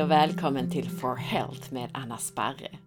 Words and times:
Hej 0.00 0.04
och 0.04 0.10
välkommen 0.10 0.70
till 0.70 0.90
For 0.90 1.16
Health 1.16 1.72
med 1.72 1.90
Anna 1.94 2.18
Sparre. 2.18 2.78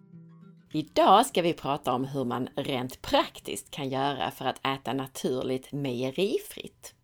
Idag 0.72 1.26
ska 1.26 1.42
vi 1.42 1.52
prata 1.52 1.92
om 1.92 2.04
hur 2.04 2.24
man 2.24 2.48
rent 2.56 3.02
praktiskt 3.02 3.70
kan 3.70 3.88
göra 3.88 4.30
för 4.30 4.44
att 4.44 4.66
äta 4.66 4.92
naturligt 4.92 5.72
mejerifritt. 5.72 6.94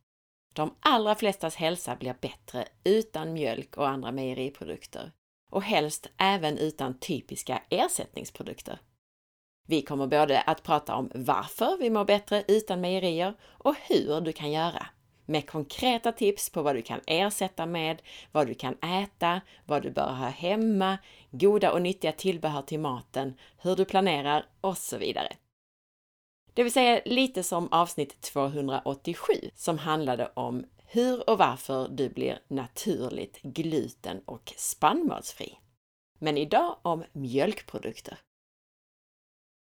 De 0.52 0.74
allra 0.80 1.14
flestas 1.14 1.56
hälsa 1.56 1.96
blir 1.96 2.14
bättre 2.20 2.64
utan 2.84 3.32
mjölk 3.32 3.76
och 3.76 3.88
andra 3.88 4.12
mejeriprodukter 4.12 5.12
och 5.50 5.62
helst 5.62 6.06
även 6.16 6.58
utan 6.58 6.98
typiska 6.98 7.62
ersättningsprodukter. 7.68 8.78
Vi 9.68 9.82
kommer 9.82 10.06
både 10.06 10.40
att 10.40 10.62
prata 10.62 10.94
om 10.94 11.10
varför 11.14 11.76
vi 11.80 11.90
mår 11.90 12.04
bättre 12.04 12.44
utan 12.48 12.80
mejerier 12.80 13.34
och 13.42 13.74
hur 13.88 14.20
du 14.20 14.32
kan 14.32 14.52
göra 14.52 14.86
med 15.30 15.50
konkreta 15.50 16.12
tips 16.12 16.50
på 16.50 16.62
vad 16.62 16.74
du 16.74 16.82
kan 16.82 17.00
ersätta 17.06 17.66
med, 17.66 18.02
vad 18.32 18.46
du 18.46 18.54
kan 18.54 18.74
äta, 18.74 19.40
vad 19.66 19.82
du 19.82 19.90
bör 19.90 20.12
ha 20.12 20.28
hemma, 20.28 20.98
goda 21.30 21.72
och 21.72 21.82
nyttiga 21.82 22.12
tillbehör 22.12 22.62
till 22.62 22.80
maten, 22.80 23.34
hur 23.58 23.76
du 23.76 23.84
planerar 23.84 24.46
och 24.60 24.78
så 24.78 24.98
vidare. 24.98 25.32
Det 26.54 26.62
vill 26.62 26.72
säga 26.72 27.00
lite 27.04 27.42
som 27.42 27.72
avsnitt 27.72 28.20
287 28.20 29.32
som 29.54 29.78
handlade 29.78 30.30
om 30.34 30.64
hur 30.86 31.30
och 31.30 31.38
varför 31.38 31.88
du 31.88 32.08
blir 32.08 32.38
naturligt 32.48 33.42
gluten 33.42 34.22
och 34.24 34.52
spannmålsfri. 34.56 35.58
Men 36.18 36.36
idag 36.36 36.76
om 36.82 37.04
mjölkprodukter. 37.12 38.18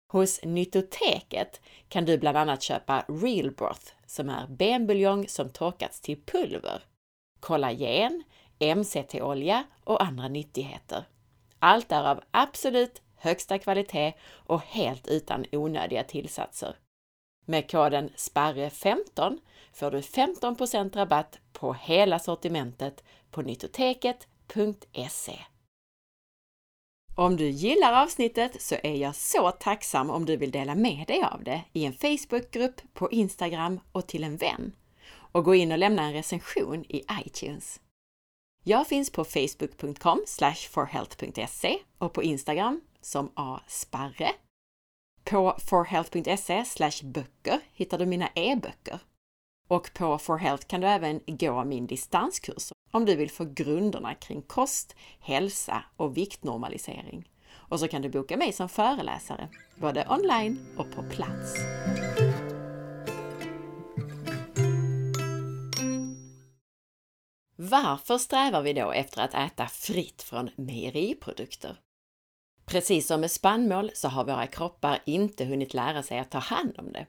Hos 0.09 0.41
Nyttoteket 0.43 1.61
kan 1.89 2.05
du 2.05 2.19
bland 2.19 2.37
annat 2.37 2.62
köpa 2.62 3.05
Real 3.09 3.51
Broth 3.51 3.92
som 4.06 4.28
är 4.28 4.47
benbuljong 4.47 5.28
som 5.28 5.50
torkats 5.50 6.00
till 6.00 6.23
pulver, 6.27 6.83
kollagen, 7.41 8.23
MCT-olja 8.77 9.65
och 9.84 10.03
andra 10.03 10.28
nyttigheter. 10.28 11.05
Allt 11.59 11.92
är 11.92 12.05
av 12.11 12.20
absolut 12.31 13.03
högsta 13.17 13.59
kvalitet 13.59 14.12
och 14.31 14.62
helt 14.62 15.09
utan 15.09 15.45
onödiga 15.53 16.05
tillsatser. 16.05 16.77
Med 17.45 17.70
koden 17.70 18.11
SPARRE15 18.17 19.39
får 19.72 19.91
du 19.91 20.00
15% 20.00 20.97
rabatt 20.97 21.39
på 21.53 21.72
hela 21.72 22.19
sortimentet 22.19 23.05
på 23.31 23.43
nyttoteket.se. 23.43 25.39
Om 27.19 27.36
du 27.36 27.48
gillar 27.48 28.02
avsnittet 28.02 28.62
så 28.62 28.77
är 28.83 28.94
jag 28.94 29.14
så 29.14 29.50
tacksam 29.50 30.11
om 30.11 30.24
du 30.24 30.36
vill 30.36 30.50
dela 30.50 30.74
med 30.74 31.06
dig 31.06 31.22
av 31.22 31.44
det 31.44 31.64
i 31.72 31.84
en 31.84 31.92
Facebookgrupp, 31.92 32.80
på 32.94 33.10
Instagram 33.10 33.80
och 33.92 34.06
till 34.06 34.25
en 34.25 34.36
vän. 34.36 34.72
Och 35.10 35.44
gå 35.44 35.55
in 35.55 35.72
och 35.72 35.78
lämna 35.78 36.02
en 36.02 36.12
recension 36.12 36.84
i 36.88 37.05
iTunes. 37.25 37.80
Jag 38.64 38.86
finns 38.86 39.10
på 39.10 39.25
facebook.com 39.25 40.25
forhealth.se 40.70 41.78
och 41.98 42.12
på 42.12 42.22
Instagram 42.22 42.80
som 43.00 43.32
asparre. 43.34 44.30
På 45.25 45.56
forhealth.se 45.69 46.64
böcker 47.05 47.60
hittar 47.72 47.98
du 47.98 48.06
mina 48.06 48.28
e-böcker. 48.34 49.00
Och 49.69 49.91
på 49.94 50.19
forhealth 50.19 50.66
kan 50.66 50.80
du 50.80 50.86
även 50.86 51.20
gå 51.27 51.64
min 51.64 51.86
distanskurs 51.86 52.72
om 52.91 53.05
du 53.05 53.17
vill 53.17 53.31
få 53.31 53.44
grunderna 53.44 54.14
kring 54.14 54.42
kost, 54.42 54.97
hälsa 55.20 55.84
och 55.97 56.17
viktnormalisering. 56.17 57.28
Och 57.50 57.81
så 57.81 57.89
kan 57.89 58.03
du 58.03 58.08
boka 58.08 58.36
mig 58.36 58.53
som 58.53 58.69
föreläsare, 58.69 59.48
både 59.77 60.06
online 60.08 60.67
och 60.77 60.91
på 60.91 61.03
plats. 61.03 61.55
Varför 67.56 68.19
strävar 68.19 68.62
vi 68.62 68.72
då 68.72 68.93
efter 68.93 69.22
att 69.22 69.34
äta 69.34 69.66
fritt 69.66 70.22
från 70.22 70.50
mejeriprodukter? 70.56 71.76
Precis 72.65 73.06
som 73.06 73.20
med 73.20 73.31
spannmål 73.31 73.91
så 73.94 74.09
har 74.09 74.25
våra 74.25 74.47
kroppar 74.47 74.99
inte 75.06 75.44
hunnit 75.44 75.75
lära 75.75 76.03
sig 76.03 76.19
att 76.19 76.31
ta 76.31 76.38
hand 76.38 76.75
om 76.78 76.93
det. 76.93 77.06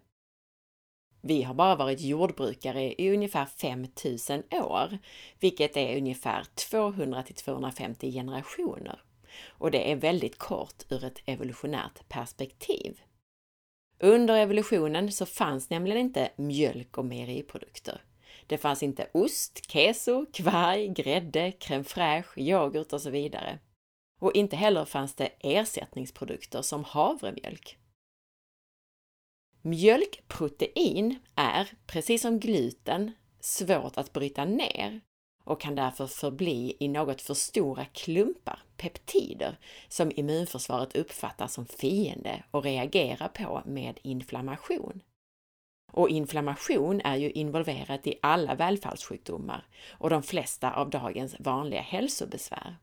Vi 1.21 1.43
har 1.43 1.53
bara 1.53 1.75
varit 1.75 2.01
jordbrukare 2.01 2.93
i 3.01 3.13
ungefär 3.13 3.45
5000 3.45 4.43
år, 4.51 4.97
vilket 5.39 5.77
är 5.77 5.97
ungefär 5.97 6.45
200 6.69 7.23
till 7.23 7.35
250 7.35 8.11
generationer. 8.11 9.01
Och 9.47 9.71
det 9.71 9.91
är 9.91 9.95
väldigt 9.95 10.37
kort 10.37 10.83
ur 10.89 11.03
ett 11.03 11.21
evolutionärt 11.25 12.09
perspektiv. 12.09 13.01
Under 13.99 14.35
evolutionen 14.35 15.11
så 15.11 15.25
fanns 15.25 15.69
nämligen 15.69 15.97
inte 15.97 16.29
mjölk 16.35 16.97
och 16.97 17.05
mejeriprodukter. 17.05 18.01
Det 18.47 18.57
fanns 18.57 18.83
inte 18.83 19.07
ost, 19.13 19.71
keso, 19.71 20.25
kvarg, 20.33 20.87
grädde, 20.87 21.51
crème 21.59 21.83
fraîche, 21.83 22.39
yoghurt 22.39 22.93
och 22.93 23.01
så 23.01 23.09
vidare. 23.09 23.59
Och 24.19 24.35
inte 24.35 24.55
heller 24.55 24.85
fanns 24.85 25.15
det 25.15 25.31
ersättningsprodukter 25.39 26.61
som 26.61 26.83
havremjölk. 26.83 27.78
Mjölkprotein 29.61 31.19
är, 31.35 31.71
precis 31.85 32.21
som 32.21 32.39
gluten, 32.39 33.11
svårt 33.39 33.97
att 33.97 34.13
bryta 34.13 34.45
ner 34.45 35.01
och 35.43 35.61
kan 35.61 35.75
därför 35.75 36.07
förbli 36.07 36.77
i 36.79 36.87
något 36.87 37.21
för 37.21 37.33
stora 37.33 37.85
klumpar, 37.85 38.59
peptider, 38.77 39.57
som 39.87 40.11
immunförsvaret 40.15 40.95
uppfattar 40.95 41.47
som 41.47 41.65
fiende 41.65 42.43
och 42.51 42.63
reagerar 42.63 43.27
på 43.27 43.61
med 43.65 43.99
inflammation. 44.03 45.01
Och 45.91 46.09
inflammation 46.09 47.01
är 47.01 47.15
ju 47.15 47.31
involverat 47.31 48.07
i 48.07 48.19
alla 48.21 48.55
välfärdssjukdomar 48.55 49.67
och 49.91 50.09
de 50.09 50.23
flesta 50.23 50.71
av 50.71 50.89
dagens 50.89 51.35
vanliga 51.39 51.81
hälsobesvär. 51.81 52.75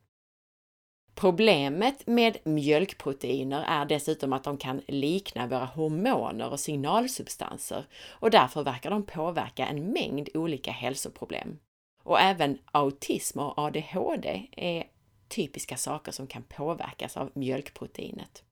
Problemet 1.16 2.06
med 2.06 2.36
mjölkproteiner 2.44 3.64
är 3.68 3.84
dessutom 3.84 4.32
att 4.32 4.44
de 4.44 4.56
kan 4.56 4.80
likna 4.88 5.46
våra 5.46 5.64
hormoner 5.64 6.50
och 6.50 6.60
signalsubstanser 6.60 7.84
och 8.10 8.30
därför 8.30 8.62
verkar 8.62 8.90
de 8.90 9.02
påverka 9.02 9.66
en 9.66 9.92
mängd 9.92 10.28
olika 10.34 10.70
hälsoproblem. 10.70 11.58
Och 12.02 12.20
även 12.20 12.58
autism 12.72 13.38
och 13.38 13.58
ADHD 13.58 14.46
är 14.52 14.84
typiska 15.28 15.76
saker 15.76 16.12
som 16.12 16.26
kan 16.26 16.42
påverkas 16.42 17.16
av 17.16 17.30
mjölkproteinet. 17.34 18.44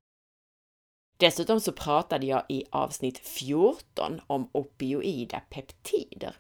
Dessutom 1.17 1.61
så 1.61 1.73
pratade 1.73 2.27
jag 2.27 2.43
i 2.49 2.65
avsnitt 2.71 3.19
14 3.19 4.21
om 4.27 4.49
opioida 4.53 5.41
peptider 5.51 6.37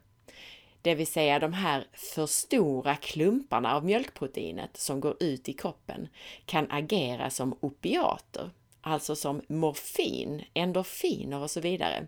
det 0.84 0.95
vill 0.95 1.06
säga 1.06 1.39
de 1.39 1.53
här 1.53 1.87
för 1.93 2.27
stora 2.27 2.97
klumparna 2.97 3.75
av 3.77 3.84
mjölkproteinet 3.84 4.77
som 4.77 5.00
går 5.00 5.17
ut 5.22 5.49
i 5.49 5.53
kroppen, 5.53 6.09
kan 6.47 6.71
agera 6.71 7.31
som 7.31 7.59
opiater, 7.61 8.50
alltså 8.81 9.17
som 9.17 9.43
morfin, 9.49 10.45
endorfiner 10.55 11.39
och 11.39 11.50
så 11.50 11.61
vidare, 11.61 12.06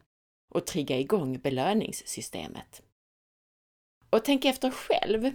och 0.55 0.67
trigga 0.67 0.99
igång 0.99 1.39
belöningssystemet. 1.39 2.83
Och 4.11 4.25
tänk 4.25 4.45
efter 4.45 4.71
själv. 4.71 5.31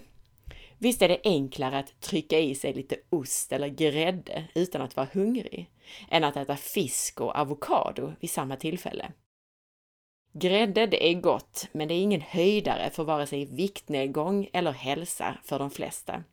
Visst 0.78 1.02
är 1.02 1.09
det 1.09 1.22
enklare 1.23 1.78
att 1.78 2.02
trycka 2.02 2.40
i 2.40 2.56
sig 2.56 2.73
lite 2.73 2.96
ost 3.09 3.52
eller 3.52 3.68
grädde 3.68 4.47
utan 4.56 4.81
att 4.81 4.96
vara 4.96 5.08
hungrig, 5.13 5.72
än 6.09 6.23
att 6.23 6.38
äta 6.38 6.58
fisk 6.58 7.22
och 7.22 7.35
avokado 7.35 8.13
vid 8.19 8.29
samma 8.29 8.56
tillfälle. 8.56 9.12
Grädde, 10.33 10.85
det 10.85 11.11
är 11.11 11.21
gott, 11.21 11.67
men 11.71 11.87
det 11.87 11.93
är 11.93 12.01
ingen 12.01 12.21
höjdare 12.21 12.89
för 12.89 13.03
vare 13.03 13.27
sig 13.27 13.45
viktnedgång 13.45 14.49
eller 14.53 14.71
hälsa 14.71 15.37
för 15.43 15.59
de 15.59 15.71
flesta. 15.71 16.23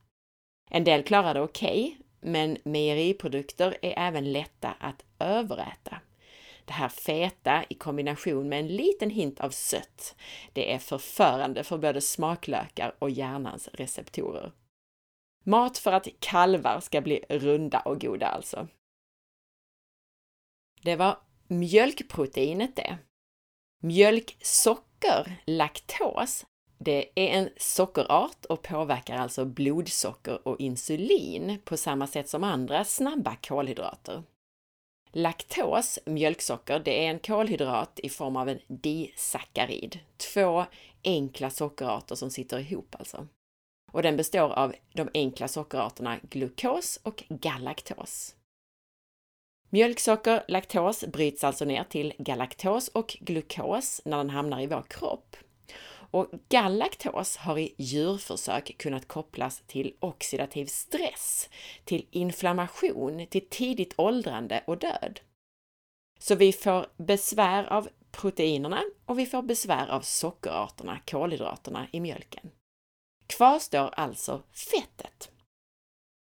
En 0.71 0.85
del 0.85 1.03
klarar 1.03 1.35
det 1.35 1.41
okej, 1.41 1.97
okay, 1.97 2.05
men 2.21 2.59
mejeriprodukter 2.65 3.79
är 3.83 3.95
även 3.97 4.33
lätta 4.33 4.75
att 4.81 5.05
överäta. 5.19 6.01
Det 6.65 6.73
här 6.73 6.89
feta 6.89 7.65
i 7.69 7.75
kombination 7.75 8.49
med 8.49 8.61
en 8.61 8.69
liten 8.69 9.11
hint 9.11 9.41
av 9.41 9.51
sött, 9.51 10.17
det 10.53 10.73
är 10.73 10.79
förförande 10.79 11.65
för 11.65 11.79
både 11.79 12.01
smaklökar 12.01 12.95
och 12.99 13.11
hjärnans 13.11 13.69
receptorer. 13.73 14.53
Mat 15.45 15.79
för 15.79 15.93
att 15.93 16.09
kalvar 16.21 16.81
ska 16.81 17.01
bli 17.01 17.25
runda 17.29 17.81
och 17.81 18.01
goda 18.01 18.27
alltså. 18.27 18.69
Det 20.83 20.97
var 20.97 21.19
mjölkproteinet 21.47 22.77
det. 22.77 22.99
Mjölksocker, 23.81 25.43
laktos, 25.47 26.47
det 26.79 27.09
är 27.15 27.29
en 27.29 27.51
sockerart 27.57 28.45
och 28.45 28.63
påverkar 28.63 29.17
alltså 29.17 29.45
blodsocker 29.45 30.49
och 30.49 30.61
insulin 30.61 31.59
på 31.65 31.77
samma 31.77 32.07
sätt 32.07 32.29
som 32.29 32.45
andra 32.45 32.85
snabba 32.85 33.37
kolhydrater. 33.37 34.23
Laktos, 35.13 35.99
mjölksocker, 36.05 36.79
det 36.85 37.05
är 37.05 37.11
en 37.11 37.19
kolhydrat 37.19 38.01
i 38.03 38.09
form 38.09 38.37
av 38.37 38.49
en 38.49 38.59
disackarid. 38.67 39.99
Två 40.17 40.65
enkla 41.05 41.51
sockerarter 41.51 42.15
som 42.15 42.31
sitter 42.31 42.59
ihop 42.59 42.97
alltså. 42.99 43.27
Och 43.93 44.03
den 44.03 44.17
består 44.17 44.51
av 44.51 44.75
de 44.93 45.09
enkla 45.15 45.49
sockerarterna 45.49 46.19
glukos 46.31 47.01
och 47.03 47.25
galaktos. 47.29 48.35
Mjölksocker, 49.71 50.45
laktos, 50.49 51.05
bryts 51.05 51.45
alltså 51.45 51.65
ner 51.65 51.85
till 51.85 52.13
galaktos 52.19 52.89
och 52.89 53.17
glukos 53.21 54.01
när 54.05 54.17
den 54.17 54.31
hamnar 54.31 54.61
i 54.61 54.67
vår 54.67 54.85
kropp. 54.89 55.37
Och 56.11 56.31
galaktos 56.49 57.37
har 57.37 57.59
i 57.59 57.75
djurförsök 57.77 58.79
kunnat 58.79 59.09
kopplas 59.09 59.63
till 59.67 59.95
oxidativ 60.01 60.67
stress, 60.67 61.49
till 61.85 62.07
inflammation, 62.11 63.27
till 63.27 63.49
tidigt 63.49 63.95
åldrande 63.97 64.65
och 64.67 64.79
död. 64.79 65.21
Så 66.19 66.35
vi 66.35 66.53
får 66.53 66.87
besvär 66.97 67.73
av 67.73 67.89
proteinerna 68.11 68.83
och 69.07 69.19
vi 69.19 69.27
får 69.27 69.43
besvär 69.43 69.89
av 69.89 70.01
sockerarterna, 70.01 70.99
kolhydraterna 71.07 71.87
i 71.93 72.01
mjölken. 72.01 72.51
Kvar 73.27 73.59
står 73.59 73.95
alltså 73.95 74.43
fettet. 74.53 75.31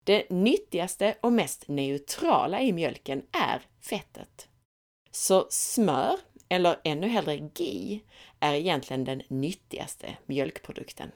Det 0.09 0.31
nyttigaste 0.31 1.15
och 1.21 1.33
mest 1.33 1.69
neutrala 1.69 2.61
i 2.61 2.73
mjölken 2.73 3.23
är 3.33 3.63
fettet. 3.81 4.49
Så 5.11 5.47
smör, 5.51 6.17
eller 6.49 6.81
ännu 6.85 7.09
hellre 7.09 7.51
GI, 7.55 8.03
är 8.41 8.55
egentligen 8.55 9.05
den 9.05 9.23
nyttigaste 9.29 10.17
mjölkprodukten. 10.27 11.11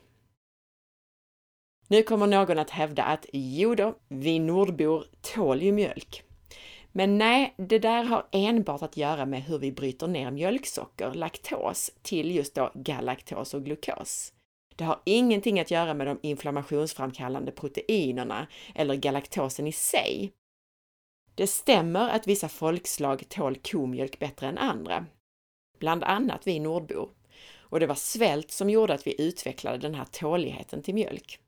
Nu 1.89 2.03
kommer 2.03 2.27
någon 2.27 2.59
att 2.59 2.71
hävda 2.71 3.03
att 3.03 3.27
”jodå, 3.33 3.95
vi 4.09 4.39
nordbor 4.39 5.05
tål 5.21 5.63
ju 5.63 5.73
mjölk. 5.73 6.23
Men 6.93 7.19
nej, 7.19 7.55
det 7.57 7.79
där 7.79 8.05
har 8.05 8.27
enbart 8.33 8.83
att 8.83 8.97
göra 8.97 9.27
med 9.27 9.43
hur 9.43 9.59
vi 9.59 9.73
bryter 9.73 10.07
ner 10.07 10.31
mjölksocker, 10.31 11.15
laktos, 11.15 11.91
till 12.03 12.37
just 12.37 12.55
då 12.55 12.71
galaktos 12.75 13.55
och 13.55 13.65
glukos. 13.65 14.33
Det 14.77 14.85
har 14.85 15.01
ingenting 15.05 15.61
att 15.61 15.71
göra 15.71 15.95
med 15.95 16.07
de 16.07 16.19
inflammationsframkallande 16.23 17.53
proteinerna 17.53 18.47
eller 18.75 18.95
galaktosen 18.95 19.67
i 19.67 19.73
sig. 19.73 20.33
Det 21.35 21.47
stämmer 21.47 22.09
att 22.09 22.27
vissa 22.27 22.49
folkslag 22.49 23.29
tål 23.29 23.57
komjölk 23.57 24.19
bättre 24.19 24.47
än 24.47 24.59
andra, 24.59 25.07
bland 25.79 26.05
annat 26.05 26.47
vi 26.47 26.61
nordbor. 26.61 27.11
Och 27.59 27.81
det 27.81 27.87
var 27.87 27.95
svält 27.95 28.51
som 28.51 28.71
gjorde 28.71 28.95
att 28.95 29.07
vi 29.07 29.23
utvecklade 29.23 29.79
den 29.79 29.95
här 29.95 30.05
tåligheten 30.05 30.83
till 30.83 30.95
mjölk. 30.95 31.39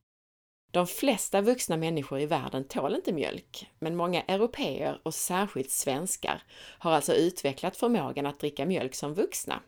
De 0.72 0.86
flesta 0.86 1.40
vuxna 1.40 1.76
människor 1.76 2.20
i 2.20 2.26
världen 2.26 2.64
tål 2.64 2.94
inte 2.94 3.12
mjölk, 3.12 3.70
men 3.78 3.96
många 3.96 4.22
europeer 4.22 5.00
och 5.02 5.14
särskilt 5.14 5.70
svenskar 5.70 6.42
har 6.78 6.92
alltså 6.92 7.14
utvecklat 7.14 7.76
förmågan 7.76 8.26
att 8.26 8.40
dricka 8.40 8.66
mjölk 8.66 8.94
som 8.94 9.14
vuxna. 9.14 9.60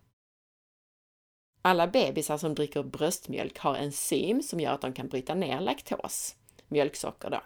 Alla 1.66 1.86
bebisar 1.86 2.36
som 2.36 2.54
dricker 2.54 2.82
bröstmjölk 2.82 3.58
har 3.58 3.74
enzym 3.74 4.42
som 4.42 4.60
gör 4.60 4.72
att 4.72 4.80
de 4.80 4.92
kan 4.92 5.08
bryta 5.08 5.34
ner 5.34 5.60
laktos, 5.60 6.36
mjölksocker 6.68 7.30
då, 7.30 7.40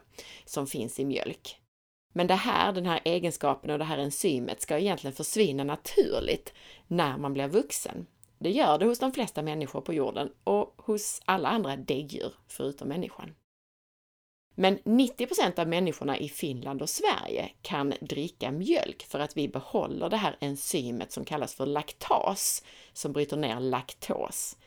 som 0.45 0.67
finns 0.67 1.01
i 1.01 1.05
mjölk. 1.05 1.61
Men 2.13 2.27
det 2.27 2.35
här, 2.35 2.73
den 2.73 2.87
här 2.87 3.01
egenskapen 3.05 3.71
och 3.71 3.79
det 3.79 3.85
här 3.85 3.99
enzymet 3.99 4.63
ska 4.63 4.79
egentligen 4.79 5.17
försvinna 5.17 5.65
naturligt 5.65 6.53
när 6.87 7.19
man 7.19 7.33
blir 7.33 7.49
vuxen. 7.49 8.07
Det 8.39 8.51
gör 8.51 8.79
det 8.79 8.87
hos 8.87 8.99
de 8.99 9.13
flesta 9.13 9.43
människor 9.43 9.81
på 9.81 9.95
jorden 9.95 10.33
och 10.45 10.75
hos 10.77 11.23
alla 11.25 11.49
andra 11.49 11.77
däggdjur 11.77 12.35
förutom 12.49 12.89
människan. 12.89 13.35
Men 14.61 14.79
90% 14.79 15.61
av 15.61 15.69
människorna 15.69 16.19
i 16.19 16.29
Finland 16.29 16.83
och 16.83 16.89
Sverige 16.89 17.51
kan 17.63 17.95
dricka 18.01 18.51
mjölk 18.51 19.03
för 19.03 19.19
att 19.19 19.37
vi 19.37 19.49
behåller 19.49 20.11
det 20.11 20.17
här 20.17 20.37
enzymet 20.41 21.13
som 21.13 21.25
kallas 21.25 21.55
för 21.55 21.67
laktas, 21.67 22.65
som 22.93 23.13
bryter 23.13 23.37
ner 23.37 23.61
laktos, 23.61 24.59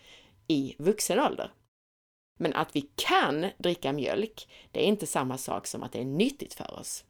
i 0.47 0.75
vuxen 0.79 1.19
ålder. 1.19 1.51
Men 2.39 2.53
att 2.53 2.75
vi 2.75 2.81
kan 2.95 3.45
dricka 3.57 3.93
mjölk, 3.93 4.49
det 4.71 4.83
är 4.83 4.87
inte 4.87 5.07
samma 5.07 5.37
sak 5.37 5.67
som 5.67 5.83
att 5.83 5.91
det 5.91 5.99
är 5.99 6.05
nyttigt 6.05 6.53
för 6.53 6.79
oss. 6.79 7.05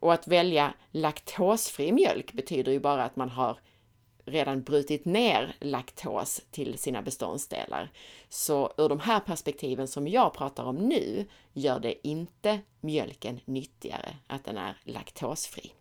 Och 0.00 0.12
att 0.12 0.28
välja 0.28 0.74
laktosfri 0.90 1.92
mjölk 1.92 2.32
betyder 2.32 2.72
ju 2.72 2.80
bara 2.80 3.04
att 3.04 3.16
man 3.16 3.30
har 3.30 3.58
redan 4.24 4.62
brutit 4.62 5.04
ner 5.04 5.56
laktos 5.60 6.40
till 6.50 6.78
sina 6.78 7.02
beståndsdelar. 7.02 7.92
Så 8.28 8.72
ur 8.76 8.88
de 8.88 9.00
här 9.00 9.20
perspektiven 9.20 9.88
som 9.88 10.08
jag 10.08 10.34
pratar 10.34 10.64
om 10.64 10.76
nu 10.76 11.26
gör 11.52 11.80
det 11.80 12.08
inte 12.08 12.60
mjölken 12.80 13.40
nyttigare 13.44 14.16
att 14.26 14.44
den 14.44 14.56
är 14.56 14.76
laktosfri. 14.84 15.72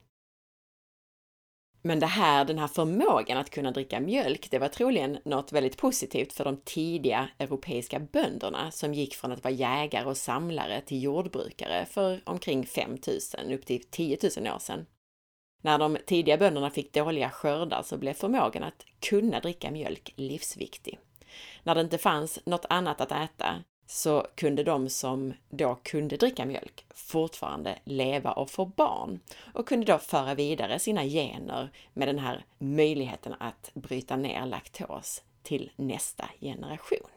Men 1.85 1.99
det 1.99 2.05
här, 2.05 2.45
den 2.45 2.59
här 2.59 2.67
förmågan 2.67 3.37
att 3.37 3.49
kunna 3.49 3.71
dricka 3.71 3.99
mjölk, 3.99 4.51
det 4.51 4.59
var 4.59 4.67
troligen 4.67 5.17
något 5.25 5.51
väldigt 5.51 5.77
positivt 5.77 6.33
för 6.33 6.43
de 6.43 6.57
tidiga 6.57 7.29
europeiska 7.39 7.99
bönderna 7.99 8.71
som 8.71 8.93
gick 8.93 9.15
från 9.15 9.31
att 9.31 9.43
vara 9.43 9.53
jägare 9.53 10.05
och 10.05 10.17
samlare 10.17 10.81
till 10.81 11.03
jordbrukare 11.03 11.85
för 11.85 12.21
omkring 12.25 12.65
5000 12.65 13.51
upp 13.51 13.65
till 13.65 13.83
10 13.83 14.17
000 14.37 14.55
år 14.55 14.59
sedan. 14.59 14.85
När 15.63 15.77
de 15.77 15.97
tidiga 16.05 16.37
bönderna 16.37 16.69
fick 16.69 16.93
dåliga 16.93 17.29
skördar 17.29 17.83
så 17.83 17.97
blev 17.97 18.13
förmågan 18.13 18.63
att 18.63 18.85
kunna 18.99 19.39
dricka 19.39 19.71
mjölk 19.71 20.13
livsviktig. 20.15 20.99
När 21.63 21.75
det 21.75 21.81
inte 21.81 21.97
fanns 21.97 22.39
något 22.45 22.65
annat 22.69 23.01
att 23.01 23.11
äta 23.11 23.63
så 23.87 24.27
kunde 24.35 24.63
de 24.63 24.89
som 24.89 25.33
då 25.49 25.75
kunde 25.83 26.17
dricka 26.17 26.45
mjölk 26.45 26.85
fortfarande 26.89 27.79
leva 27.83 28.31
och 28.31 28.49
få 28.49 28.65
barn 28.65 29.19
och 29.53 29.67
kunde 29.67 29.85
då 29.85 29.97
föra 29.97 30.35
vidare 30.35 30.79
sina 30.79 31.03
gener 31.03 31.69
med 31.93 32.07
den 32.07 32.19
här 32.19 32.45
möjligheten 32.57 33.35
att 33.39 33.71
bryta 33.73 34.15
ner 34.15 34.45
laktos 34.45 35.23
till 35.43 35.71
nästa 35.75 36.29
generation. 36.41 37.09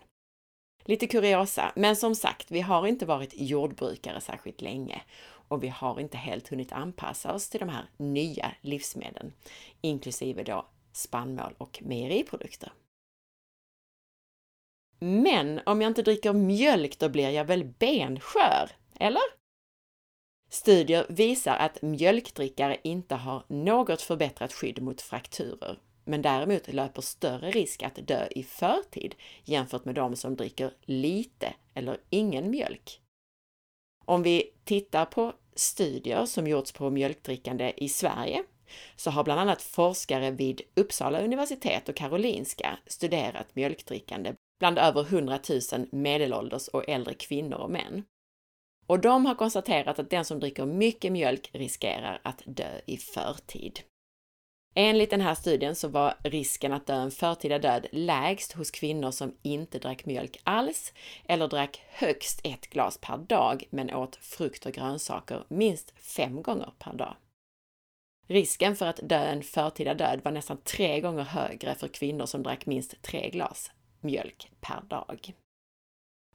Lite 0.84 1.06
kuriosa, 1.06 1.72
men 1.76 1.96
som 1.96 2.14
sagt, 2.14 2.50
vi 2.50 2.60
har 2.60 2.86
inte 2.86 3.06
varit 3.06 3.32
jordbrukare 3.36 4.20
särskilt 4.20 4.60
länge 4.60 5.02
och 5.48 5.64
vi 5.64 5.68
har 5.68 6.00
inte 6.00 6.16
helt 6.16 6.48
hunnit 6.48 6.72
anpassa 6.72 7.34
oss 7.34 7.48
till 7.48 7.60
de 7.60 7.68
här 7.68 7.90
nya 7.96 8.52
livsmedlen, 8.60 9.32
inklusive 9.80 10.42
då 10.42 10.66
spannmål 10.92 11.54
och 11.58 11.82
mejeriprodukter. 11.82 12.72
Men 14.98 15.60
om 15.66 15.82
jag 15.82 15.90
inte 15.90 16.02
dricker 16.02 16.32
mjölk, 16.32 16.98
då 16.98 17.08
blir 17.08 17.30
jag 17.30 17.44
väl 17.44 17.64
benskör, 17.64 18.70
eller? 18.94 19.22
Studier 20.50 21.06
visar 21.08 21.56
att 21.56 21.82
mjölkdrickare 21.82 22.76
inte 22.82 23.14
har 23.14 23.44
något 23.48 24.02
förbättrat 24.02 24.52
skydd 24.52 24.82
mot 24.82 25.02
frakturer, 25.02 25.78
men 26.04 26.22
däremot 26.22 26.72
löper 26.72 27.02
större 27.02 27.50
risk 27.50 27.82
att 27.82 28.06
dö 28.06 28.26
i 28.30 28.42
förtid 28.42 29.14
jämfört 29.44 29.84
med 29.84 29.94
de 29.94 30.16
som 30.16 30.36
dricker 30.36 30.74
lite 30.84 31.54
eller 31.74 32.00
ingen 32.10 32.50
mjölk. 32.50 33.00
Om 34.08 34.22
vi 34.22 34.50
tittar 34.64 35.04
på 35.04 35.32
studier 35.54 36.26
som 36.26 36.46
gjorts 36.46 36.72
på 36.72 36.90
mjölkdrickande 36.90 37.72
i 37.76 37.88
Sverige 37.88 38.42
så 38.96 39.10
har 39.10 39.24
bland 39.24 39.40
annat 39.40 39.62
forskare 39.62 40.30
vid 40.30 40.60
Uppsala 40.74 41.20
universitet 41.20 41.88
och 41.88 41.96
Karolinska 41.96 42.78
studerat 42.86 43.56
mjölkdrickande 43.56 44.34
bland 44.58 44.78
över 44.78 45.00
100 45.00 45.38
000 45.72 45.86
medelålders 45.92 46.68
och 46.68 46.88
äldre 46.88 47.14
kvinnor 47.14 47.58
och 47.58 47.70
män. 47.70 48.04
Och 48.86 49.00
de 49.00 49.26
har 49.26 49.34
konstaterat 49.34 49.98
att 49.98 50.10
den 50.10 50.24
som 50.24 50.40
dricker 50.40 50.66
mycket 50.66 51.12
mjölk 51.12 51.50
riskerar 51.52 52.20
att 52.24 52.42
dö 52.46 52.80
i 52.86 52.96
förtid. 52.96 53.80
Enligt 54.78 55.10
den 55.10 55.20
här 55.20 55.34
studien 55.34 55.74
så 55.74 55.88
var 55.88 56.14
risken 56.22 56.72
att 56.72 56.86
dö 56.86 56.94
en 56.94 57.10
förtida 57.10 57.58
död 57.58 57.86
lägst 57.92 58.52
hos 58.52 58.70
kvinnor 58.70 59.10
som 59.10 59.34
inte 59.42 59.78
drack 59.78 60.06
mjölk 60.06 60.40
alls 60.44 60.92
eller 61.24 61.48
drack 61.48 61.82
högst 61.88 62.40
ett 62.44 62.70
glas 62.70 62.98
per 62.98 63.16
dag 63.16 63.64
men 63.70 63.94
åt 63.94 64.16
frukt 64.16 64.66
och 64.66 64.72
grönsaker 64.72 65.44
minst 65.48 65.94
fem 65.98 66.42
gånger 66.42 66.72
per 66.78 66.92
dag. 66.92 67.16
Risken 68.26 68.76
för 68.76 68.86
att 68.86 69.00
dö 69.02 69.18
en 69.18 69.42
förtida 69.42 69.94
död 69.94 70.20
var 70.24 70.32
nästan 70.32 70.56
tre 70.56 71.00
gånger 71.00 71.24
högre 71.24 71.74
för 71.74 71.88
kvinnor 71.88 72.26
som 72.26 72.42
drack 72.42 72.66
minst 72.66 73.02
tre 73.02 73.30
glas 73.30 73.70
mjölk 74.00 74.50
per 74.60 74.80
dag. 74.88 75.32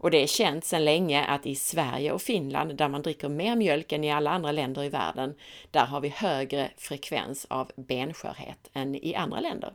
Och 0.01 0.11
det 0.11 0.23
är 0.23 0.27
känt 0.27 0.65
sedan 0.65 0.85
länge 0.85 1.25
att 1.25 1.45
i 1.45 1.55
Sverige 1.55 2.11
och 2.11 2.21
Finland, 2.21 2.75
där 2.75 2.89
man 2.89 3.01
dricker 3.01 3.29
mer 3.29 3.55
mjölk 3.55 3.91
än 3.91 4.03
i 4.03 4.11
alla 4.11 4.31
andra 4.31 4.51
länder 4.51 4.83
i 4.83 4.89
världen, 4.89 5.35
där 5.71 5.85
har 5.85 6.01
vi 6.01 6.09
högre 6.09 6.71
frekvens 6.77 7.45
av 7.49 7.71
benskörhet 7.75 8.69
än 8.73 8.95
i 8.95 9.15
andra 9.15 9.39
länder. 9.39 9.73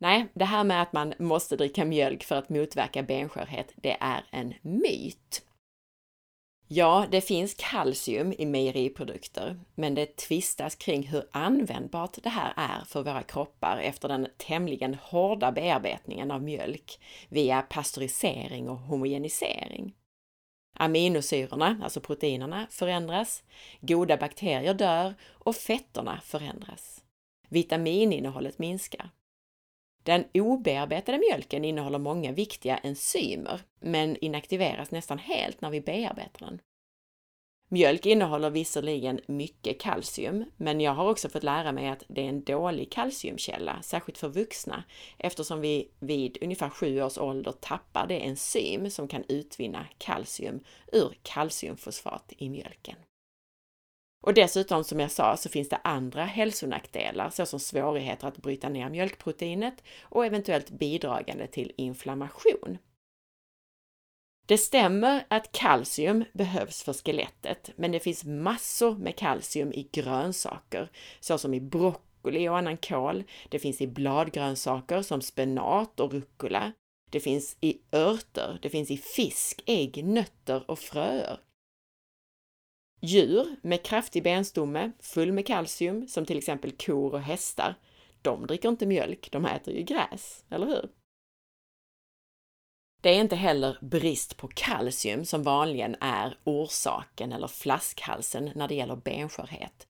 Nej, 0.00 0.26
det 0.34 0.44
här 0.44 0.64
med 0.64 0.82
att 0.82 0.92
man 0.92 1.14
måste 1.18 1.56
dricka 1.56 1.84
mjölk 1.84 2.24
för 2.24 2.36
att 2.36 2.48
motverka 2.48 3.02
benskörhet, 3.02 3.72
det 3.76 3.96
är 4.00 4.24
en 4.30 4.54
myt. 4.62 5.47
Ja, 6.70 7.06
det 7.10 7.20
finns 7.20 7.54
kalcium 7.54 8.32
i 8.38 8.46
mejeriprodukter, 8.46 9.60
men 9.74 9.94
det 9.94 10.16
tvistas 10.16 10.74
kring 10.74 11.02
hur 11.02 11.24
användbart 11.30 12.18
det 12.22 12.28
här 12.28 12.52
är 12.56 12.84
för 12.84 13.02
våra 13.02 13.22
kroppar 13.22 13.78
efter 13.78 14.08
den 14.08 14.28
tämligen 14.36 14.94
hårda 14.94 15.52
bearbetningen 15.52 16.30
av 16.30 16.42
mjölk 16.42 17.00
via 17.28 17.62
pastörisering 17.62 18.68
och 18.68 18.78
homogenisering. 18.78 19.94
Aminosyrorna, 20.74 21.80
alltså 21.82 22.00
proteinerna, 22.00 22.66
förändras, 22.70 23.42
goda 23.80 24.16
bakterier 24.16 24.74
dör 24.74 25.14
och 25.28 25.56
fetterna 25.56 26.20
förändras. 26.24 27.04
Vitamininnehållet 27.48 28.58
minskar. 28.58 29.10
Den 30.08 30.24
obearbetade 30.34 31.18
mjölken 31.18 31.64
innehåller 31.64 31.98
många 31.98 32.32
viktiga 32.32 32.76
enzymer, 32.76 33.60
men 33.80 34.16
inaktiveras 34.16 34.90
nästan 34.90 35.18
helt 35.18 35.60
när 35.60 35.70
vi 35.70 35.80
bearbetar 35.80 36.46
den. 36.46 36.60
Mjölk 37.68 38.06
innehåller 38.06 38.50
visserligen 38.50 39.20
mycket 39.26 39.80
kalcium, 39.80 40.44
men 40.56 40.80
jag 40.80 40.92
har 40.92 41.10
också 41.10 41.28
fått 41.28 41.42
lära 41.42 41.72
mig 41.72 41.88
att 41.88 42.02
det 42.08 42.20
är 42.20 42.28
en 42.28 42.44
dålig 42.44 42.92
kalciumkälla, 42.92 43.82
särskilt 43.82 44.18
för 44.18 44.28
vuxna, 44.28 44.84
eftersom 45.18 45.60
vi 45.60 45.90
vid 45.98 46.38
ungefär 46.40 46.70
sju 46.70 47.02
års 47.02 47.18
ålder 47.18 47.52
tappar 47.52 48.06
det 48.06 48.26
enzym 48.26 48.90
som 48.90 49.08
kan 49.08 49.24
utvinna 49.28 49.86
kalcium 49.98 50.60
ur 50.92 51.12
kalciumfosfat 51.22 52.32
i 52.38 52.48
mjölken. 52.48 52.96
Och 54.20 54.34
dessutom, 54.34 54.84
som 54.84 55.00
jag 55.00 55.10
sa, 55.10 55.36
så 55.36 55.48
finns 55.48 55.68
det 55.68 55.80
andra 55.84 56.24
hälsonackdelar 56.24 57.30
såsom 57.30 57.60
svårigheter 57.60 58.28
att 58.28 58.36
bryta 58.36 58.68
ner 58.68 58.90
mjölkproteinet 58.90 59.82
och 60.02 60.26
eventuellt 60.26 60.70
bidragande 60.70 61.46
till 61.46 61.72
inflammation. 61.76 62.78
Det 64.46 64.58
stämmer 64.58 65.26
att 65.28 65.52
kalcium 65.52 66.24
behövs 66.32 66.82
för 66.82 66.92
skelettet, 66.92 67.70
men 67.76 67.92
det 67.92 68.00
finns 68.00 68.24
massor 68.24 68.96
med 68.96 69.16
kalcium 69.16 69.72
i 69.72 69.88
grönsaker, 69.92 70.90
såsom 71.20 71.54
i 71.54 71.60
broccoli 71.60 72.48
och 72.48 72.58
annan 72.58 72.76
kål. 72.76 73.24
Det 73.48 73.58
finns 73.58 73.80
i 73.80 73.86
bladgrönsaker 73.86 75.02
som 75.02 75.20
spenat 75.20 76.00
och 76.00 76.12
rucola. 76.12 76.72
Det 77.10 77.20
finns 77.20 77.56
i 77.60 77.80
örter, 77.92 78.58
det 78.62 78.70
finns 78.70 78.90
i 78.90 78.96
fisk, 78.96 79.62
ägg, 79.66 80.04
nötter 80.04 80.70
och 80.70 80.78
fröer. 80.78 81.40
Djur 83.00 83.56
med 83.62 83.82
kraftig 83.82 84.22
benstomme, 84.22 84.92
full 85.00 85.32
med 85.32 85.46
kalcium, 85.46 86.08
som 86.08 86.26
till 86.26 86.38
exempel 86.38 86.72
kor 86.72 87.14
och 87.14 87.20
hästar, 87.20 87.74
de 88.22 88.46
dricker 88.46 88.68
inte 88.68 88.86
mjölk, 88.86 89.28
de 89.32 89.44
äter 89.44 89.74
ju 89.74 89.82
gräs, 89.82 90.44
eller 90.48 90.66
hur? 90.66 90.88
Det 93.00 93.08
är 93.10 93.20
inte 93.20 93.36
heller 93.36 93.78
brist 93.80 94.36
på 94.36 94.48
kalcium 94.48 95.24
som 95.24 95.42
vanligen 95.42 95.96
är 96.00 96.38
orsaken 96.44 97.32
eller 97.32 97.46
flaskhalsen 97.46 98.50
när 98.54 98.68
det 98.68 98.74
gäller 98.74 98.96
benskörhet, 98.96 99.86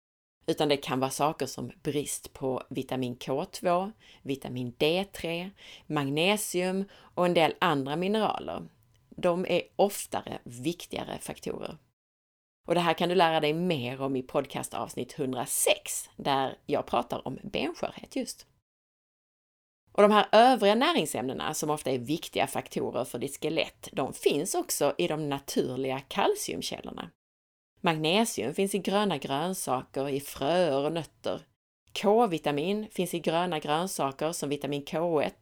utan 0.47 0.69
det 0.69 0.77
kan 0.77 1.00
vara 1.00 1.11
saker 1.11 1.47
som 1.47 1.73
brist 1.83 2.33
på 2.33 2.62
vitamin 2.71 3.17
K2, 3.17 3.93
vitamin 4.23 4.75
D3, 4.79 5.50
magnesium 5.87 6.85
och 6.95 7.27
en 7.27 7.35
del 7.35 7.55
andra 7.59 7.97
mineraler. 7.97 8.69
De 9.09 9.47
är 9.47 9.62
oftare 9.77 10.38
viktigare 10.45 11.19
faktorer. 11.21 11.79
Och 12.69 12.75
det 12.75 12.81
här 12.81 12.95
kan 12.95 13.09
du 13.09 13.15
lära 13.15 13.41
dig 13.41 13.53
mer 13.53 14.01
om 14.01 14.17
i 14.17 14.23
podcastavsnitt 14.23 15.19
106, 15.19 16.11
där 16.17 16.59
jag 16.67 16.87
pratar 16.87 17.29
om 17.29 17.39
benskörhet 17.43 18.17
just. 18.17 18.47
Och 19.93 20.03
de 20.03 20.11
här 20.13 20.27
övriga 20.33 20.75
näringsämnena 20.75 21.55
som 21.55 21.71
ofta 21.71 21.91
är 21.91 21.99
viktiga 21.99 22.47
faktorer 22.47 23.05
för 23.05 23.19
ditt 23.19 23.41
skelett, 23.43 23.89
de 23.93 24.13
finns 24.13 24.55
också 24.55 24.95
i 24.99 25.09
de 25.09 25.29
naturliga 25.29 26.01
kalciumkällorna. 26.01 27.11
Magnesium 27.81 28.55
finns 28.55 28.75
i 28.75 28.79
gröna 28.79 29.19
grönsaker, 29.19 30.09
i 30.09 30.21
fröer 30.21 30.85
och 30.85 30.93
nötter. 30.93 31.43
K-vitamin 32.03 32.87
finns 32.91 33.15
i 33.15 33.21
gröna 33.21 33.59
grönsaker 33.59 34.33
som 34.33 34.49
vitamin 34.49 34.85
K1, 34.85 35.33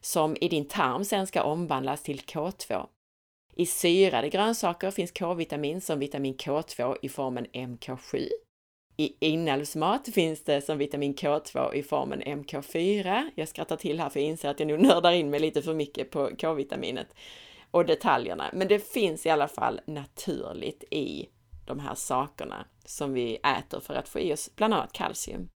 som 0.00 0.36
i 0.40 0.48
din 0.48 0.68
tarm 0.68 1.04
sen 1.04 1.26
ska 1.26 1.42
omvandlas 1.42 2.02
till 2.02 2.20
K2. 2.20 2.86
I 3.60 3.66
syrade 3.66 4.28
grönsaker 4.28 4.90
finns 4.90 5.12
K-vitamin 5.12 5.80
som 5.80 5.98
vitamin 5.98 6.34
K2 6.34 6.96
i 7.02 7.08
formen 7.08 7.46
MK7. 7.46 8.28
I 8.96 9.26
inälvsmat 9.26 10.08
finns 10.14 10.44
det 10.44 10.60
som 10.60 10.78
vitamin 10.78 11.14
K2 11.14 11.74
i 11.74 11.82
formen 11.82 12.22
MK4. 12.22 13.30
Jag 13.34 13.48
skrattar 13.48 13.76
till 13.76 14.00
här 14.00 14.08
för 14.08 14.20
jag 14.20 14.28
inser 14.28 14.48
att 14.48 14.60
jag 14.60 14.66
nu 14.66 14.78
nördar 14.78 15.12
in 15.12 15.30
mig 15.30 15.40
lite 15.40 15.62
för 15.62 15.74
mycket 15.74 16.10
på 16.10 16.30
K-vitaminet 16.40 17.14
och 17.70 17.86
detaljerna. 17.86 18.50
Men 18.52 18.68
det 18.68 18.92
finns 18.92 19.26
i 19.26 19.30
alla 19.30 19.48
fall 19.48 19.80
naturligt 19.86 20.84
i 20.90 21.28
de 21.66 21.78
här 21.80 21.94
sakerna 21.94 22.66
som 22.84 23.12
vi 23.12 23.36
äter 23.36 23.80
för 23.80 23.94
att 23.94 24.08
få 24.08 24.20
i 24.20 24.32
oss 24.32 24.50
bland 24.56 24.74
annat 24.74 24.92
kalcium. 24.92 25.48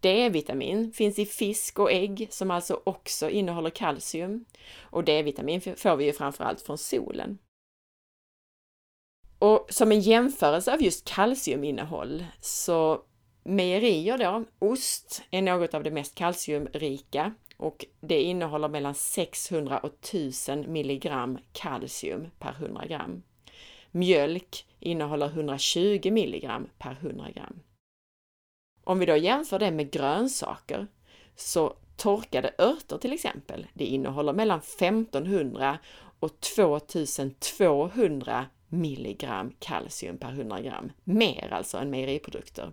D-vitamin 0.00 0.92
finns 0.92 1.18
i 1.18 1.26
fisk 1.26 1.78
och 1.78 1.92
ägg 1.92 2.28
som 2.30 2.50
alltså 2.50 2.80
också 2.84 3.30
innehåller 3.30 3.70
kalcium. 3.70 4.44
Och 4.80 5.04
D-vitamin 5.04 5.60
får 5.60 5.96
vi 5.96 6.04
ju 6.04 6.12
framförallt 6.12 6.60
från 6.60 6.78
solen. 6.78 7.38
Och 9.38 9.66
som 9.70 9.92
en 9.92 10.00
jämförelse 10.00 10.72
av 10.72 10.82
just 10.82 11.08
kalciuminnehåll 11.08 12.24
så 12.40 13.02
mejerier 13.44 14.18
då, 14.18 14.44
ost 14.58 15.22
är 15.30 15.42
något 15.42 15.74
av 15.74 15.82
det 15.82 15.90
mest 15.90 16.14
kalciumrika 16.14 17.34
och 17.56 17.84
det 18.00 18.22
innehåller 18.22 18.68
mellan 18.68 18.94
600 18.94 19.78
och 19.78 19.94
1000 19.94 20.72
milligram 20.72 21.38
kalcium 21.52 22.30
per 22.38 22.52
100 22.52 22.86
gram. 22.86 23.22
Mjölk 23.90 24.66
innehåller 24.80 25.26
120 25.26 26.10
milligram 26.10 26.68
per 26.78 26.92
100 27.00 27.30
gram. 27.34 27.60
Om 28.88 28.98
vi 28.98 29.06
då 29.06 29.16
jämför 29.16 29.58
det 29.58 29.70
med 29.70 29.90
grönsaker 29.90 30.86
så 31.36 31.76
torkade 31.96 32.54
örter 32.58 32.98
till 32.98 33.12
exempel, 33.12 33.66
det 33.74 33.84
innehåller 33.84 34.32
mellan 34.32 34.58
1500 34.58 35.78
och 36.20 36.40
2200 36.40 38.46
milligram 38.68 39.52
kalcium 39.58 40.18
per 40.18 40.28
100 40.28 40.60
gram. 40.60 40.92
Mer 41.04 41.52
alltså 41.52 41.78
än 41.78 41.90
mejeriprodukter. 41.90 42.72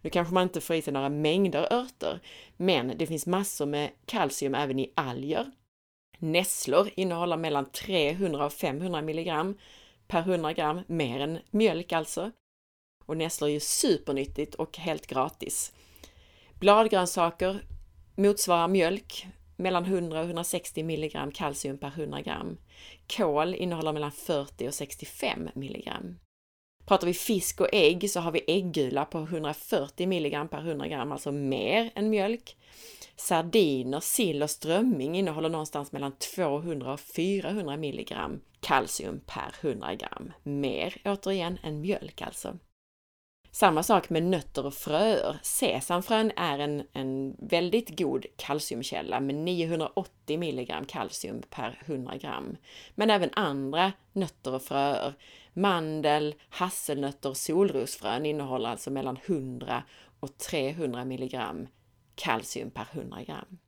Nu 0.00 0.10
kanske 0.10 0.34
man 0.34 0.42
inte 0.42 0.60
får 0.60 0.76
i 0.76 0.82
sig 0.82 0.92
några 0.92 1.08
mängder 1.08 1.72
örter, 1.72 2.20
men 2.56 2.98
det 2.98 3.06
finns 3.06 3.26
massor 3.26 3.66
med 3.66 3.90
kalcium 4.06 4.54
även 4.54 4.78
i 4.78 4.92
alger. 4.94 5.50
Nässlor 6.18 6.90
innehåller 6.96 7.36
mellan 7.36 7.70
300 7.70 8.46
och 8.46 8.52
500 8.52 9.02
milligram 9.02 9.58
per 10.06 10.20
100 10.20 10.52
gram, 10.52 10.80
mer 10.86 11.20
än 11.20 11.38
mjölk 11.50 11.92
alltså. 11.92 12.30
Och 13.06 13.16
nässlor 13.16 13.48
är 13.48 13.52
ju 13.52 13.60
supernyttigt 13.60 14.54
och 14.54 14.78
helt 14.78 15.06
gratis. 15.06 15.72
Bladgrönsaker 16.60 17.64
motsvarar 18.16 18.68
mjölk, 18.68 19.26
mellan 19.56 19.84
100 19.84 20.20
och 20.20 20.26
160 20.26 20.82
milligram 20.82 21.30
kalcium 21.32 21.78
per 21.78 21.88
100 21.88 22.20
gram. 22.20 22.56
Kål 23.06 23.54
innehåller 23.54 23.92
mellan 23.92 24.12
40 24.12 24.68
och 24.68 24.74
65 24.74 25.48
milligram. 25.54 26.16
Pratar 26.86 27.06
vi 27.06 27.14
fisk 27.14 27.60
och 27.60 27.68
ägg 27.72 28.10
så 28.10 28.20
har 28.20 28.32
vi 28.32 28.44
äggula 28.46 29.04
på 29.04 29.18
140 29.18 30.06
milligram 30.06 30.48
per 30.48 30.58
100 30.58 30.88
gram, 30.88 31.12
alltså 31.12 31.32
mer 31.32 31.90
än 31.94 32.10
mjölk. 32.10 32.56
Sardiner, 33.16 34.00
sill 34.00 34.42
och 34.42 34.50
strömming 34.50 35.16
innehåller 35.16 35.48
någonstans 35.48 35.92
mellan 35.92 36.12
200 36.12 36.92
och 36.92 37.00
400 37.00 37.76
milligram 37.76 38.40
kalcium 38.60 39.20
per 39.26 39.54
100 39.60 39.94
gram. 39.94 40.32
Mer 40.42 40.96
återigen 41.04 41.58
än 41.62 41.80
mjölk 41.80 42.22
alltså. 42.22 42.58
Samma 43.54 43.82
sak 43.82 44.10
med 44.10 44.22
nötter 44.22 44.66
och 44.66 44.74
fröer. 44.74 45.38
Sesamfrön 45.42 46.32
är 46.36 46.58
en, 46.58 46.86
en 46.92 47.36
väldigt 47.38 47.98
god 47.98 48.26
kalciumkälla 48.36 49.20
med 49.20 49.34
980 49.34 50.38
milligram 50.38 50.84
kalcium 50.84 51.42
per 51.50 51.82
100 51.86 52.16
gram. 52.16 52.56
Men 52.94 53.10
även 53.10 53.30
andra 53.32 53.92
nötter 54.12 54.54
och 54.54 54.62
fröer. 54.62 55.14
Mandel, 55.52 56.34
hasselnötter 56.48 57.28
och 57.28 57.36
solrosfrön 57.36 58.26
innehåller 58.26 58.68
alltså 58.68 58.90
mellan 58.90 59.18
100 59.26 59.82
och 60.20 60.38
300 60.38 61.04
milligram 61.04 61.66
kalcium 62.14 62.70
per 62.70 62.86
100 62.92 63.22
gram. 63.22 63.58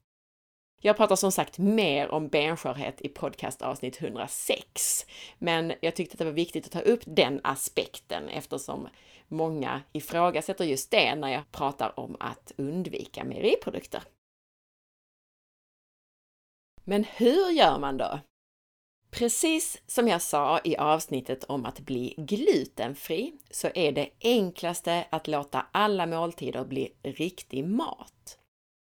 Jag 0.81 0.97
pratar 0.97 1.17
som 1.17 1.33
sagt 1.33 1.59
mer 1.59 2.09
om 2.09 2.29
benskörhet 2.29 3.01
i 3.01 3.09
podcast 3.09 3.63
avsnitt 3.63 4.03
106, 4.03 5.07
men 5.39 5.73
jag 5.81 5.95
tyckte 5.95 6.15
att 6.15 6.19
det 6.19 6.25
var 6.25 6.33
viktigt 6.33 6.67
att 6.67 6.73
ta 6.73 6.81
upp 6.81 7.03
den 7.05 7.41
aspekten 7.45 8.29
eftersom 8.29 8.89
många 9.29 9.83
ifrågasätter 9.93 10.65
just 10.65 10.91
det 10.91 11.15
när 11.15 11.29
jag 11.29 11.53
pratar 11.53 12.01
om 12.01 12.17
att 12.21 12.53
undvika 12.57 13.25
mejeriprodukter. 13.25 14.03
Men 16.85 17.05
hur 17.05 17.51
gör 17.51 17.79
man 17.79 17.97
då? 17.97 18.21
Precis 19.11 19.83
som 19.87 20.09
jag 20.09 20.23
sa 20.23 20.61
i 20.65 20.77
avsnittet 20.77 21.45
om 21.45 21.67
att 21.67 21.81
bli 21.81 22.15
glutenfri 22.17 23.33
så 23.51 23.69
är 23.75 23.93
det 23.93 24.11
enklaste 24.21 25.07
att 25.11 25.29
låta 25.29 25.67
alla 25.73 26.07
måltider 26.07 26.65
bli 26.65 26.93
riktig 27.03 27.65
mat. 27.65 28.39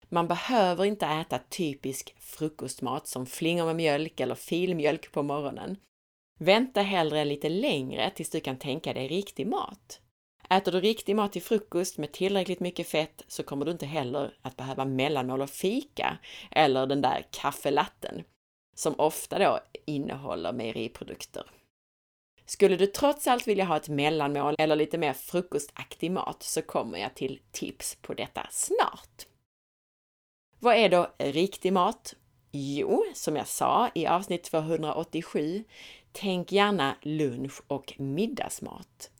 Man 0.10 0.28
behöver 0.28 0.86
inte 0.86 1.06
äta 1.06 1.40
typisk 1.50 2.16
frukostmat 2.20 3.08
som 3.08 3.26
flingor 3.26 3.66
med 3.66 3.76
mjölk 3.76 4.20
eller 4.20 4.36
filmjölk 4.36 5.12
på 5.12 5.24
morgonen. 5.24 5.78
Vänta 6.40 6.82
hellre 6.82 7.26
lite 7.26 7.50
längre 7.50 8.12
tills 8.16 8.30
du 8.30 8.40
kan 8.40 8.58
tänka 8.58 8.94
dig 8.94 9.08
riktig 9.08 9.48
mat. 9.48 10.02
Äter 10.50 10.72
du 10.72 10.82
riktig 10.82 11.16
mat 11.16 11.32
till 11.32 11.42
frukost 11.42 11.98
med 11.98 12.12
tillräckligt 12.12 12.60
mycket 12.60 12.88
fett 12.88 13.24
så 13.28 13.44
kommer 13.44 13.66
du 13.66 13.72
inte 13.72 13.86
heller 13.86 14.38
att 14.42 14.58
behöva 14.58 14.86
mellanmål 14.86 15.42
och 15.42 15.50
fika 15.50 16.18
eller 16.52 16.88
den 16.88 17.02
där 17.02 17.28
kaffelatten 17.32 18.24
som 18.76 19.00
ofta 19.00 19.40
då 19.40 19.60
innehåller 19.86 20.54
mejeriprodukter. 20.54 21.44
Skulle 22.46 22.76
du 22.76 22.88
trots 22.88 23.28
allt 23.28 23.48
vilja 23.48 23.66
ha 23.66 23.78
ett 23.78 23.90
mellanmål 23.90 24.56
eller 24.58 24.76
lite 24.76 24.98
mer 24.98 25.14
frukostaktig 25.14 26.12
mat 26.12 26.44
så 26.44 26.62
kommer 26.62 26.98
jag 26.98 27.16
till 27.16 27.40
tips 27.52 27.96
på 28.02 28.14
detta 28.14 28.48
snart. 28.52 29.26
Vad 30.60 30.76
är 30.76 30.90
då 30.90 31.08
riktig 31.18 31.74
mat? 31.74 32.14
Jo, 32.52 33.06
som 33.14 33.36
jag 33.36 33.48
sa 33.48 33.90
i 33.96 34.08
avsnitt 34.08 34.44
287, 34.44 35.64
tänk 36.12 36.52
gärna 36.52 36.96
lunch 37.02 37.62
och 37.68 37.94
middagsmat. 37.98 39.12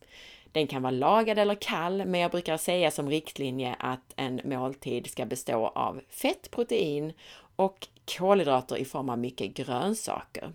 Den 0.56 0.66
kan 0.66 0.82
vara 0.82 0.90
lagad 0.90 1.38
eller 1.38 1.54
kall, 1.54 2.04
men 2.06 2.20
jag 2.20 2.30
brukar 2.30 2.56
säga 2.56 2.90
som 2.90 3.10
riktlinje 3.10 3.76
att 3.78 4.12
en 4.16 4.40
måltid 4.44 5.10
ska 5.10 5.26
bestå 5.26 5.66
av 5.66 6.00
fett, 6.08 6.50
protein 6.50 7.12
och 7.56 7.88
kolhydrater 8.18 8.76
i 8.76 8.84
form 8.84 9.08
av 9.08 9.18
mycket 9.18 9.54
grönsaker. 9.54 10.52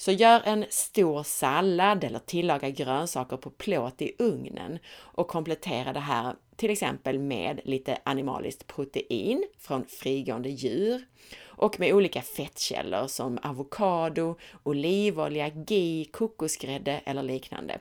Så 0.00 0.12
gör 0.12 0.42
en 0.44 0.64
stor 0.68 1.22
sallad 1.22 2.04
eller 2.04 2.18
tillaga 2.18 2.70
grönsaker 2.70 3.36
på 3.36 3.50
plåt 3.50 4.02
i 4.02 4.12
ugnen 4.18 4.78
och 4.96 5.28
komplettera 5.28 5.92
det 5.92 6.00
här 6.00 6.34
till 6.56 6.70
exempel 6.70 7.18
med 7.18 7.60
lite 7.64 7.98
animaliskt 8.04 8.66
protein 8.66 9.44
från 9.58 9.84
frigående 9.84 10.48
djur 10.48 11.06
och 11.44 11.80
med 11.80 11.94
olika 11.94 12.22
fettkällor 12.22 13.06
som 13.06 13.38
avokado, 13.42 14.38
olivolja, 14.62 15.48
ghee, 15.48 16.04
kokosgrädde 16.04 17.00
eller 17.04 17.22
liknande. 17.22 17.80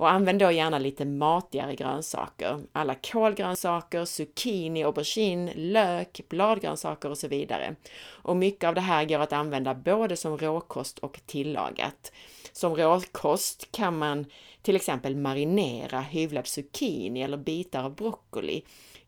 Och 0.00 0.10
använd 0.10 0.38
då 0.38 0.50
gärna 0.50 0.78
lite 0.78 1.04
matigare 1.04 1.74
grönsaker. 1.74 2.60
Alla 2.72 2.94
kolgrönsaker, 2.94 4.04
zucchini, 4.04 4.84
aubergine, 4.84 5.52
lök, 5.54 6.20
bladgrönsaker 6.28 7.10
och 7.10 7.18
så 7.18 7.28
vidare. 7.28 7.76
Och 8.06 8.36
mycket 8.36 8.64
av 8.64 8.74
det 8.74 8.80
här 8.80 9.04
går 9.04 9.18
att 9.18 9.32
använda 9.32 9.74
både 9.74 10.16
som 10.16 10.38
råkost 10.38 10.98
och 10.98 11.20
tillagat. 11.26 12.12
Som 12.52 12.76
råkost 12.76 13.72
kan 13.72 13.98
man 13.98 14.26
till 14.62 14.76
exempel 14.76 15.16
marinera 15.16 16.00
hyvlad 16.00 16.46
zucchini 16.46 17.22
eller 17.22 17.36
bitar 17.36 17.84
av 17.84 17.94
broccoli 17.94 18.64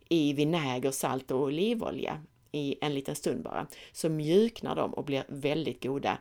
i 0.09 0.33
vinäger, 0.33 0.91
salt 0.91 1.31
och 1.31 1.41
olivolja 1.41 2.23
i 2.53 2.77
en 2.81 2.95
liten 2.95 3.17
stund 3.17 3.43
bara, 3.43 3.67
så 3.93 4.09
mjuknar 4.09 4.77
de 4.77 4.95
och 4.95 5.05
blir 5.05 5.25
väldigt 5.29 5.83
goda 5.83 6.19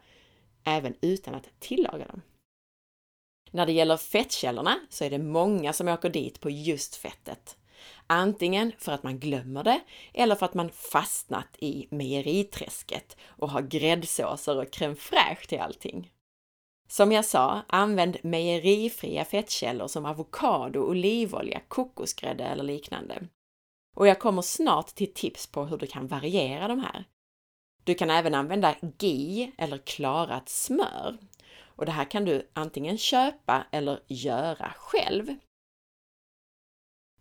även 0.64 0.94
utan 1.02 1.36
att 1.36 1.50
tillaga 1.60 2.06
dem. 2.06 2.22
När 3.52 3.66
det 3.66 3.72
gäller 3.72 3.98
fettkällorna 3.98 4.80
så 4.90 5.04
är 5.04 5.10
det 5.10 5.18
många 5.18 5.74
som 5.74 5.88
åker 5.88 6.10
dit 6.10 6.40
på 6.40 6.50
just 6.50 6.96
fettet. 6.96 7.58
Antingen 8.08 8.72
för 8.78 8.92
att 8.92 9.04
man 9.04 9.20
glömmer 9.20 9.64
det 9.64 9.80
eller 10.14 10.36
för 10.36 10.46
att 10.46 10.54
man 10.54 10.70
fastnat 10.70 11.48
i 11.60 11.88
mejeriträsket 11.92 13.18
och 13.26 13.50
har 13.50 13.62
gräddsåser 13.62 14.58
och 14.58 14.74
crème 14.74 14.96
fraîche 14.96 15.48
till 15.48 15.60
allting. 15.60 16.12
Som 16.90 17.12
jag 17.12 17.26
sa, 17.26 17.62
använd 17.68 18.18
mejerifria 18.24 19.26
fettkällor 19.26 19.88
som 19.88 20.06
avokado, 20.06 20.80
olivolja, 20.80 21.62
kokosgrädde 21.68 22.44
eller 22.44 22.64
liknande. 22.64 23.28
Och 23.96 24.08
jag 24.08 24.20
kommer 24.20 24.42
snart 24.42 24.88
till 24.88 25.14
tips 25.14 25.48
på 25.48 25.66
hur 25.66 25.78
du 25.78 25.88
kan 25.88 26.08
variera 26.08 26.68
de 26.68 26.80
här. 26.80 27.06
Du 27.84 27.94
kan 27.94 28.10
även 28.10 28.36
använda 28.36 28.76
ghee 28.98 29.52
eller 29.58 29.78
klarat 29.78 30.50
smör 30.50 31.18
och 31.82 31.86
det 31.86 31.92
här 31.92 32.06
kan 32.06 32.26
du 32.26 32.50
antingen 32.54 32.98
köpa 32.98 33.66
eller 33.72 34.00
göra 34.08 34.74
själv. 34.78 35.36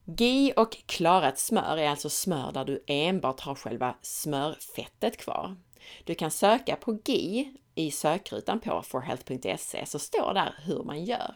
Ghee 0.05 0.53
och 0.53 0.77
klarat 0.87 1.39
smör 1.39 1.77
är 1.77 1.89
alltså 1.89 2.11
smör 2.11 2.53
där 2.53 2.65
du 2.65 2.85
enbart 2.87 3.41
har 3.41 3.55
själva 3.55 3.97
smörfettet 4.03 5.17
kvar. 5.17 5.57
Du 6.05 6.15
kan 6.15 6.31
söka 6.31 6.77
på 6.77 6.93
ghee 6.93 7.55
i 7.75 7.91
sökrutan 7.91 8.61
på 8.61 8.83
forhealth.se 8.83 9.87
så 9.87 9.99
står 9.99 10.35
där 10.35 10.55
hur 10.65 10.83
man 10.83 11.05
gör. 11.05 11.35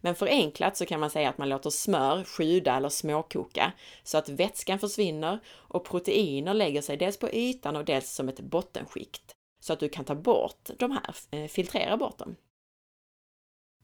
Men 0.00 0.14
förenklat 0.14 0.76
så 0.76 0.86
kan 0.86 1.00
man 1.00 1.10
säga 1.10 1.28
att 1.28 1.38
man 1.38 1.48
låter 1.48 1.70
smör 1.70 2.24
sjuda 2.24 2.76
eller 2.76 2.88
småkoka 2.88 3.72
så 4.04 4.18
att 4.18 4.28
vätskan 4.28 4.78
försvinner 4.78 5.38
och 5.48 5.84
proteiner 5.84 6.54
lägger 6.54 6.82
sig 6.82 6.96
dels 6.96 7.18
på 7.18 7.30
ytan 7.30 7.76
och 7.76 7.84
dels 7.84 8.10
som 8.10 8.28
ett 8.28 8.40
bottenskikt 8.40 9.34
så 9.62 9.72
att 9.72 9.80
du 9.80 9.88
kan 9.88 10.04
ta 10.04 10.14
bort 10.14 10.70
de 10.78 10.90
här, 10.90 11.14
eh, 11.30 11.48
filtrera 11.48 11.96
bort 11.96 12.18
dem. 12.18 12.36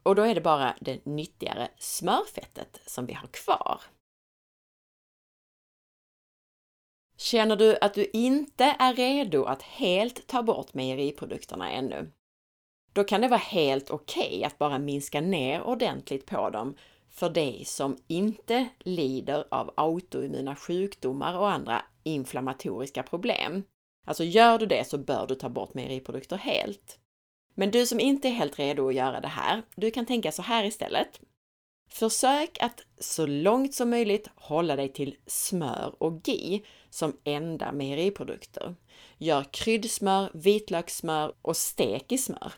Och 0.09 0.15
då 0.15 0.23
är 0.23 0.35
det 0.35 0.41
bara 0.41 0.77
det 0.81 1.07
nyttigare 1.07 1.69
smörfettet 1.79 2.81
som 2.87 3.07
vi 3.07 3.13
har 3.13 3.27
kvar. 3.27 3.81
Känner 7.17 7.57
du 7.57 7.79
att 7.81 7.95
du 7.95 8.11
inte 8.13 8.77
är 8.79 8.95
redo 8.95 9.45
att 9.45 9.63
helt 9.63 10.27
ta 10.27 10.43
bort 10.43 10.75
mejeriprodukterna 10.75 11.71
ännu? 11.71 12.13
Då 12.93 13.05
kan 13.05 13.21
det 13.21 13.29
vara 13.29 13.39
helt 13.39 13.91
okej 13.91 14.29
okay 14.29 14.45
att 14.45 14.59
bara 14.59 14.79
minska 14.79 15.21
ner 15.21 15.63
ordentligt 15.63 16.27
på 16.27 16.51
dem 16.51 16.77
för 17.11 17.31
dig 17.31 17.65
som 17.65 17.97
inte 18.07 18.69
lider 18.79 19.45
av 19.51 19.75
autoimmuna 19.77 20.57
sjukdomar 20.57 21.39
och 21.39 21.51
andra 21.51 21.85
inflammatoriska 22.03 23.03
problem. 23.03 23.63
Alltså 24.07 24.25
gör 24.25 24.59
du 24.59 24.67
det 24.67 24.89
så 24.89 24.99
bör 24.99 25.27
du 25.27 25.35
ta 25.35 25.49
bort 25.49 25.75
mejeriprodukter 25.75 26.37
helt. 26.37 26.99
Men 27.59 27.71
du 27.71 27.87
som 27.87 28.01
inte 28.01 28.29
är 28.29 28.33
helt 28.33 28.59
redo 28.59 28.89
att 28.89 28.95
göra 28.95 29.21
det 29.21 29.29
här, 29.29 29.63
du 29.77 29.91
kan 29.91 30.07
tänka 30.07 30.33
så 30.33 30.43
här 30.43 30.65
istället. 30.65 31.21
Försök 31.91 32.59
att 32.61 32.81
så 32.99 33.27
långt 33.27 33.75
som 33.75 33.91
möjligt 33.91 34.29
hålla 34.35 34.77
dig 34.77 34.93
till 34.93 35.17
smör 35.27 35.95
och 35.99 36.23
ghee 36.23 36.61
som 36.91 37.17
enda 37.25 37.73
mejeriprodukter. 37.73 38.75
Gör 39.17 39.45
kryddsmör, 39.53 40.31
vitlökssmör 40.35 41.35
och 41.43 41.57
stek 41.57 42.13
i 42.13 42.19
smör. 42.19 42.53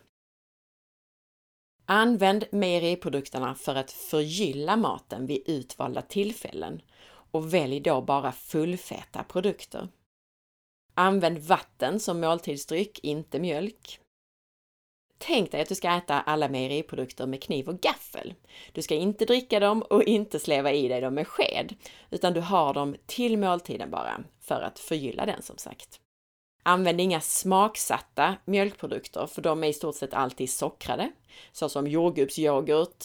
Använd 1.85 2.45
mejeriprodukterna 2.53 3.55
för 3.55 3.75
att 3.75 3.91
förgylla 3.91 4.77
maten 4.77 5.27
vid 5.27 5.43
utvalda 5.47 6.03
tillfällen 6.03 6.83
och 7.31 7.55
välj 7.55 7.81
då 7.81 8.03
bara 8.03 8.33
fullfeta 8.33 9.25
produkter. 9.25 9.89
Använd 10.95 11.39
vatten 11.39 12.01
som 12.01 12.21
måltidsdryck, 12.21 12.99
inte 12.99 13.39
mjölk. 13.39 14.01
Tänk 15.23 15.51
dig 15.51 15.61
att 15.61 15.69
du 15.69 15.75
ska 15.75 15.91
äta 15.91 16.21
alla 16.21 16.49
mejeriprodukter 16.49 17.27
med 17.27 17.43
kniv 17.43 17.69
och 17.69 17.81
gaffel. 17.81 18.35
Du 18.73 18.83
ska 18.83 18.95
inte 18.95 19.25
dricka 19.25 19.61
dem 19.61 19.83
och 19.83 20.03
inte 20.03 20.39
sleva 20.39 20.73
i 20.73 20.89
dig 20.89 21.01
dem 21.01 21.15
med 21.15 21.27
sked, 21.29 21.75
utan 22.11 22.33
du 22.33 22.41
har 22.41 22.75
dem 22.75 22.97
till 23.07 23.39
måltiden 23.39 23.91
bara, 23.91 24.25
för 24.41 24.61
att 24.61 24.79
förgylla 24.79 25.27
den 25.27 25.43
som 25.43 25.59
sagt. 25.59 26.01
Använd 26.63 27.01
inga 27.01 27.21
smaksatta 27.21 28.37
mjölkprodukter, 28.45 29.27
för 29.27 29.43
de 29.43 29.65
är 29.65 29.69
i 29.69 29.73
stort 29.73 29.97
sett 29.97 30.15
alltid 30.15 30.51
sockrade, 30.51 31.13
såsom 31.53 31.87
jordgubbsyoghurt. 31.87 33.05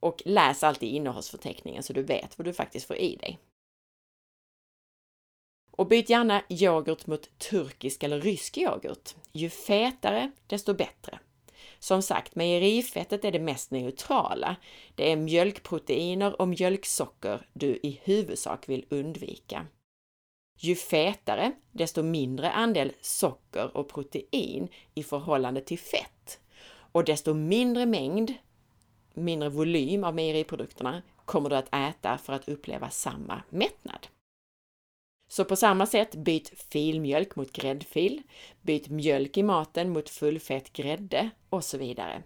Och 0.00 0.22
läs 0.24 0.64
alltid 0.64 0.94
innehållsförteckningen 0.94 1.82
så 1.82 1.92
du 1.92 2.02
vet 2.02 2.38
vad 2.38 2.46
du 2.46 2.52
faktiskt 2.52 2.86
får 2.86 2.96
i 2.96 3.16
dig. 3.16 3.38
Och 5.70 5.86
byt 5.86 6.10
gärna 6.10 6.42
yoghurt 6.48 7.06
mot 7.06 7.38
turkisk 7.38 8.02
eller 8.02 8.20
rysk 8.20 8.58
yoghurt. 8.58 9.14
Ju 9.32 9.50
fetare, 9.50 10.30
desto 10.46 10.74
bättre. 10.74 11.18
Som 11.84 12.02
sagt, 12.02 12.34
mejerifettet 12.34 13.24
är 13.24 13.32
det 13.32 13.38
mest 13.38 13.70
neutrala. 13.70 14.56
Det 14.94 15.12
är 15.12 15.16
mjölkproteiner 15.16 16.40
och 16.40 16.48
mjölksocker 16.48 17.46
du 17.52 17.66
i 17.66 18.00
huvudsak 18.04 18.68
vill 18.68 18.86
undvika. 18.88 19.66
Ju 20.58 20.74
fetare, 20.74 21.52
desto 21.72 22.02
mindre 22.02 22.50
andel 22.50 22.92
socker 23.00 23.76
och 23.76 23.88
protein 23.88 24.68
i 24.94 25.02
förhållande 25.02 25.60
till 25.60 25.78
fett. 25.78 26.40
Och 26.92 27.04
desto 27.04 27.34
mindre 27.34 27.86
mängd, 27.86 28.34
mindre 29.14 29.48
volym 29.48 30.04
av 30.04 30.14
mejeriprodukterna 30.14 31.02
kommer 31.24 31.50
du 31.50 31.56
att 31.56 31.74
äta 31.74 32.18
för 32.18 32.32
att 32.32 32.48
uppleva 32.48 32.90
samma 32.90 33.42
mättnad. 33.50 34.06
Så 35.34 35.44
på 35.44 35.56
samma 35.56 35.86
sätt, 35.86 36.14
byt 36.14 36.62
filmjölk 36.72 37.36
mot 37.36 37.52
gräddfil, 37.52 38.22
byt 38.62 38.88
mjölk 38.88 39.36
i 39.36 39.42
maten 39.42 39.90
mot 39.90 40.10
fullfett 40.10 40.72
grädde 40.72 41.30
och 41.48 41.64
så 41.64 41.78
vidare. 41.78 42.22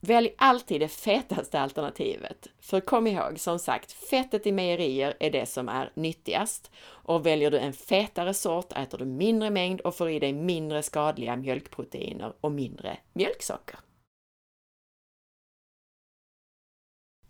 Välj 0.00 0.34
alltid 0.38 0.80
det 0.80 0.88
fetaste 0.88 1.60
alternativet. 1.60 2.46
För 2.60 2.80
kom 2.80 3.06
ihåg, 3.06 3.40
som 3.40 3.58
sagt, 3.58 3.92
fettet 3.92 4.46
i 4.46 4.52
mejerier 4.52 5.16
är 5.20 5.30
det 5.30 5.46
som 5.46 5.68
är 5.68 5.92
nyttigast. 5.94 6.70
Och 6.80 7.26
väljer 7.26 7.50
du 7.50 7.58
en 7.58 7.72
fetare 7.72 8.34
sort 8.34 8.72
äter 8.72 8.98
du 8.98 9.04
mindre 9.04 9.50
mängd 9.50 9.80
och 9.80 9.94
får 9.94 10.10
i 10.10 10.18
dig 10.18 10.32
mindre 10.32 10.82
skadliga 10.82 11.36
mjölkproteiner 11.36 12.32
och 12.40 12.52
mindre 12.52 12.98
mjölksocker. 13.12 13.78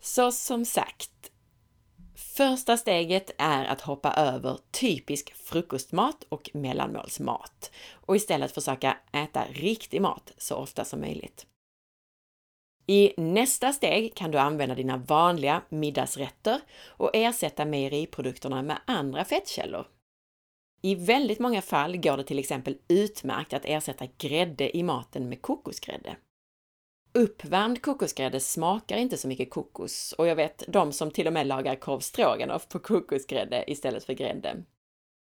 Så 0.00 0.32
som 0.32 0.64
sagt, 0.64 1.32
Första 2.38 2.76
steget 2.76 3.30
är 3.38 3.64
att 3.64 3.80
hoppa 3.80 4.12
över 4.12 4.58
typisk 4.70 5.34
frukostmat 5.34 6.24
och 6.28 6.50
mellanmålsmat 6.54 7.70
och 7.92 8.16
istället 8.16 8.52
försöka 8.52 8.96
äta 9.12 9.44
riktig 9.44 10.02
mat 10.02 10.32
så 10.36 10.56
ofta 10.56 10.84
som 10.84 11.00
möjligt. 11.00 11.46
I 12.86 13.12
nästa 13.16 13.72
steg 13.72 14.14
kan 14.14 14.30
du 14.30 14.38
använda 14.38 14.74
dina 14.74 14.96
vanliga 14.96 15.62
middagsrätter 15.68 16.60
och 16.86 17.10
ersätta 17.14 17.64
mejeriprodukterna 17.64 18.62
med 18.62 18.78
andra 18.84 19.24
fettkällor. 19.24 19.86
I 20.82 20.94
väldigt 20.94 21.38
många 21.38 21.62
fall 21.62 21.96
går 21.96 22.16
det 22.16 22.24
till 22.24 22.38
exempel 22.38 22.78
utmärkt 22.88 23.52
att 23.52 23.64
ersätta 23.64 24.06
grädde 24.18 24.76
i 24.76 24.82
maten 24.82 25.28
med 25.28 25.42
kokosgrädde. 25.42 26.16
Uppvärmd 27.12 27.82
kokosgrädde 27.82 28.40
smakar 28.40 28.96
inte 28.96 29.16
så 29.16 29.28
mycket 29.28 29.50
kokos 29.50 30.12
och 30.18 30.26
jag 30.26 30.36
vet 30.36 30.62
de 30.68 30.92
som 30.92 31.10
till 31.10 31.26
och 31.26 31.32
med 31.32 31.46
lagar 31.46 31.74
korv 31.74 32.00
stroganoff 32.00 32.68
på 32.68 32.78
kokosgrädde 32.78 33.70
istället 33.70 34.04
för 34.04 34.12
grädde. 34.12 34.64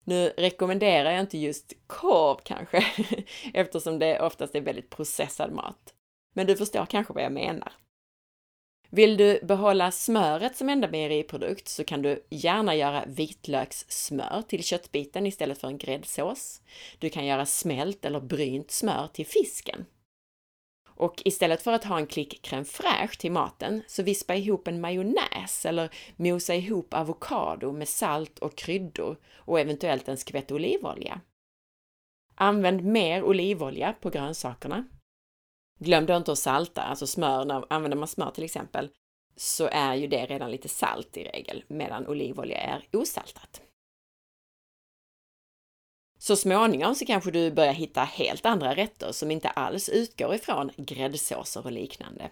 Nu 0.04 0.28
rekommenderar 0.36 1.10
jag 1.10 1.20
inte 1.20 1.38
just 1.38 1.72
korv 1.86 2.38
kanske, 2.44 2.84
eftersom 3.54 3.98
det 3.98 4.20
oftast 4.20 4.54
är 4.54 4.60
väldigt 4.60 4.90
processad 4.90 5.52
mat. 5.52 5.94
Men 6.34 6.46
du 6.46 6.56
förstår 6.56 6.86
kanske 6.86 7.12
vad 7.12 7.24
jag 7.24 7.32
menar. 7.32 7.72
Vill 8.90 9.16
du 9.16 9.40
behålla 9.42 9.90
smöret 9.90 10.56
som 10.56 10.68
enda 10.68 10.88
mejeriprodukt 10.88 11.68
så 11.68 11.84
kan 11.84 12.02
du 12.02 12.26
gärna 12.30 12.74
göra 12.74 13.04
vitlökssmör 13.06 14.42
till 14.48 14.64
köttbiten 14.64 15.26
istället 15.26 15.58
för 15.58 15.68
en 15.68 15.78
gräddsås. 15.78 16.60
Du 16.98 17.10
kan 17.10 17.26
göra 17.26 17.46
smält 17.46 18.04
eller 18.04 18.20
brynt 18.20 18.70
smör 18.70 19.08
till 19.12 19.26
fisken. 19.26 19.86
Och 21.02 21.22
istället 21.24 21.62
för 21.62 21.72
att 21.72 21.84
ha 21.84 21.98
en 21.98 22.06
klick 22.06 22.46
crème 22.46 22.64
fraîche 22.64 23.18
till 23.18 23.32
maten, 23.32 23.82
så 23.86 24.02
vispa 24.02 24.34
ihop 24.34 24.68
en 24.68 24.80
majonnäs 24.80 25.66
eller 25.66 25.90
mosa 26.16 26.54
ihop 26.54 26.94
avokado 26.94 27.72
med 27.72 27.88
salt 27.88 28.38
och 28.38 28.56
kryddor 28.56 29.16
och 29.34 29.60
eventuellt 29.60 30.08
en 30.08 30.16
skvätt 30.16 30.52
olivolja. 30.52 31.20
Använd 32.34 32.84
mer 32.84 33.22
olivolja 33.22 33.92
på 33.92 34.10
grönsakerna. 34.10 34.84
Glöm 35.78 36.06
då 36.06 36.16
inte 36.16 36.32
att 36.32 36.38
salta, 36.38 36.82
alltså 36.82 37.06
smör, 37.06 37.44
när, 37.44 37.64
använder 37.70 37.98
man 37.98 38.08
smör 38.08 38.30
till 38.30 38.44
exempel, 38.44 38.90
så 39.36 39.68
är 39.72 39.94
ju 39.94 40.06
det 40.06 40.26
redan 40.26 40.50
lite 40.50 40.68
salt 40.68 41.16
i 41.16 41.24
regel, 41.24 41.64
medan 41.68 42.06
olivolja 42.06 42.58
är 42.58 42.88
osaltat. 42.92 43.62
Så 46.22 46.36
småningom 46.36 46.94
så 46.94 47.06
kanske 47.06 47.30
du 47.30 47.50
börjar 47.50 47.72
hitta 47.72 48.00
helt 48.00 48.46
andra 48.46 48.74
rätter 48.74 49.12
som 49.12 49.30
inte 49.30 49.48
alls 49.48 49.88
utgår 49.88 50.34
ifrån 50.34 50.70
gräddsåser 50.76 51.64
och 51.64 51.72
liknande. 51.72 52.30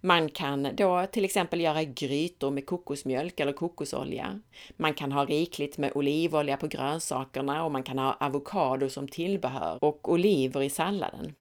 Man 0.00 0.28
kan 0.28 0.76
då 0.76 1.06
till 1.06 1.24
exempel 1.24 1.60
göra 1.60 1.84
grytor 1.84 2.50
med 2.50 2.66
kokosmjölk 2.66 3.40
eller 3.40 3.52
kokosolja. 3.52 4.40
Man 4.76 4.94
kan 4.94 5.12
ha 5.12 5.24
rikligt 5.24 5.78
med 5.78 5.92
olivolja 5.94 6.56
på 6.56 6.66
grönsakerna 6.66 7.64
och 7.64 7.72
man 7.72 7.82
kan 7.82 7.98
ha 7.98 8.16
avokado 8.20 8.88
som 8.88 9.08
tillbehör 9.08 9.84
och 9.84 10.12
oliver 10.12 10.62
i 10.62 10.70
salladen. 10.70 11.34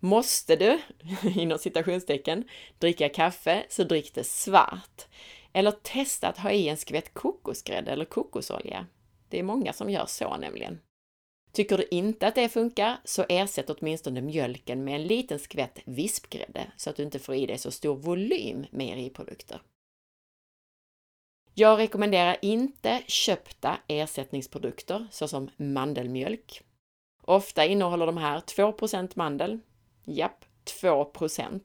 Måste 0.00 0.56
du, 0.56 0.80
inom 1.40 1.58
citationstecken, 1.58 2.44
dricka 2.78 3.08
kaffe 3.08 3.66
så 3.68 3.84
drick 3.84 4.14
det 4.14 4.24
svart. 4.24 5.06
Eller 5.52 5.70
testa 5.70 6.28
att 6.28 6.38
ha 6.38 6.50
i 6.50 6.68
en 6.68 6.76
skvätt 6.76 7.14
kokosgrädde 7.14 7.90
eller 7.90 8.04
kokosolja. 8.04 8.86
Det 9.32 9.38
är 9.38 9.42
många 9.42 9.72
som 9.72 9.90
gör 9.90 10.06
så 10.06 10.36
nämligen. 10.36 10.78
Tycker 11.52 11.78
du 11.78 11.88
inte 11.90 12.26
att 12.26 12.34
det 12.34 12.48
funkar, 12.48 12.96
så 13.04 13.24
ersätt 13.28 13.70
åtminstone 13.70 14.20
mjölken 14.20 14.84
med 14.84 14.94
en 14.94 15.06
liten 15.06 15.38
skvätt 15.38 15.78
vispgrädde 15.84 16.72
så 16.76 16.90
att 16.90 16.96
du 16.96 17.02
inte 17.02 17.18
får 17.18 17.34
i 17.34 17.46
dig 17.46 17.58
så 17.58 17.70
stor 17.70 17.96
volym 17.96 18.66
mejeriprodukter. 18.70 19.62
Jag 21.54 21.78
rekommenderar 21.78 22.36
inte 22.42 23.02
köpta 23.06 23.78
ersättningsprodukter 23.88 25.06
såsom 25.10 25.50
mandelmjölk. 25.56 26.62
Ofta 27.22 27.64
innehåller 27.64 28.06
de 28.06 28.16
här 28.16 28.40
2% 28.40 29.12
mandel. 29.14 29.58
Japp, 30.04 30.44
2% 30.82 31.60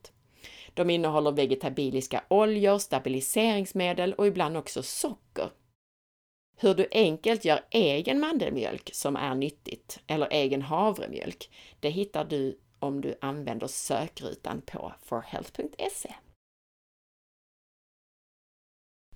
De 0.73 0.89
innehåller 0.89 1.31
vegetabiliska 1.31 2.23
oljor, 2.29 2.77
stabiliseringsmedel 2.77 4.13
och 4.13 4.27
ibland 4.27 4.57
också 4.57 4.83
socker 4.83 5.49
hur 6.57 6.73
du 6.73 6.87
enkelt 6.91 7.45
gör 7.45 7.65
egen 7.69 8.19
mandelmjölk 8.19 8.89
som 8.93 9.15
är 9.15 9.35
nyttigt, 9.35 9.99
eller 10.07 10.27
egen 10.31 10.61
havremjölk, 10.61 11.49
det 11.79 11.89
hittar 11.89 12.25
du 12.25 12.59
om 12.79 13.01
du 13.01 13.17
använder 13.21 13.67
sökrutan 13.67 14.61
på 14.61 14.93
forhealth.se. 15.03 16.15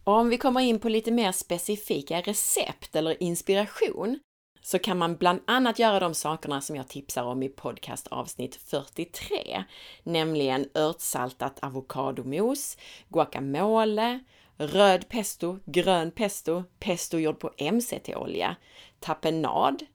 Om 0.04 0.30
vi 0.30 0.38
kommer 0.38 0.62
in 0.62 0.80
på 0.80 0.90
lite 0.90 1.12
mer 1.12 1.32
specifika 1.32 2.22
recept 2.22 2.96
eller 2.96 3.24
inspiration 3.24 4.20
så 4.62 4.80
kan 4.80 4.98
man 4.98 5.16
bland 5.16 5.42
annat 5.48 5.80
göra 5.80 6.00
de 6.00 6.14
sakerna 6.14 6.62
som 6.62 6.76
jag 6.76 6.88
tipsar 6.88 7.24
om 7.24 7.44
i 7.44 7.50
podcast 7.50 8.08
avsnitt 8.08 8.56
43, 8.56 9.64
nämligen 10.04 10.70
örtsaltat 10.76 11.60
avokadomos, 11.62 12.78
guacamole, 13.10 14.20
röd 14.62 15.10
pesto, 15.10 15.60
grön 15.66 16.12
pesto, 16.12 16.64
pesto 16.80 17.18
gjord 17.18 17.40
på 17.40 17.52
MCT-olja, 17.58 18.56
tapenad, 19.00 19.86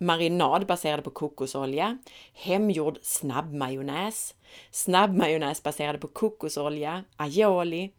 marinad 0.00 0.66
baserad 0.66 1.04
på 1.04 1.10
kokosolja, 1.10 1.98
hemgjord 2.32 2.98
snabbmajonnäs, 3.02 4.34
snabbmajonnäs 4.70 5.62
baserad 5.62 6.00
på 6.00 6.08
kokosolja, 6.08 7.04
aioli, 7.16 7.92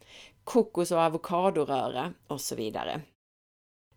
kokos 0.43 0.91
och 0.91 0.99
avokadoröra 0.99 2.13
och 2.27 2.41
så 2.41 2.55
vidare. 2.55 3.01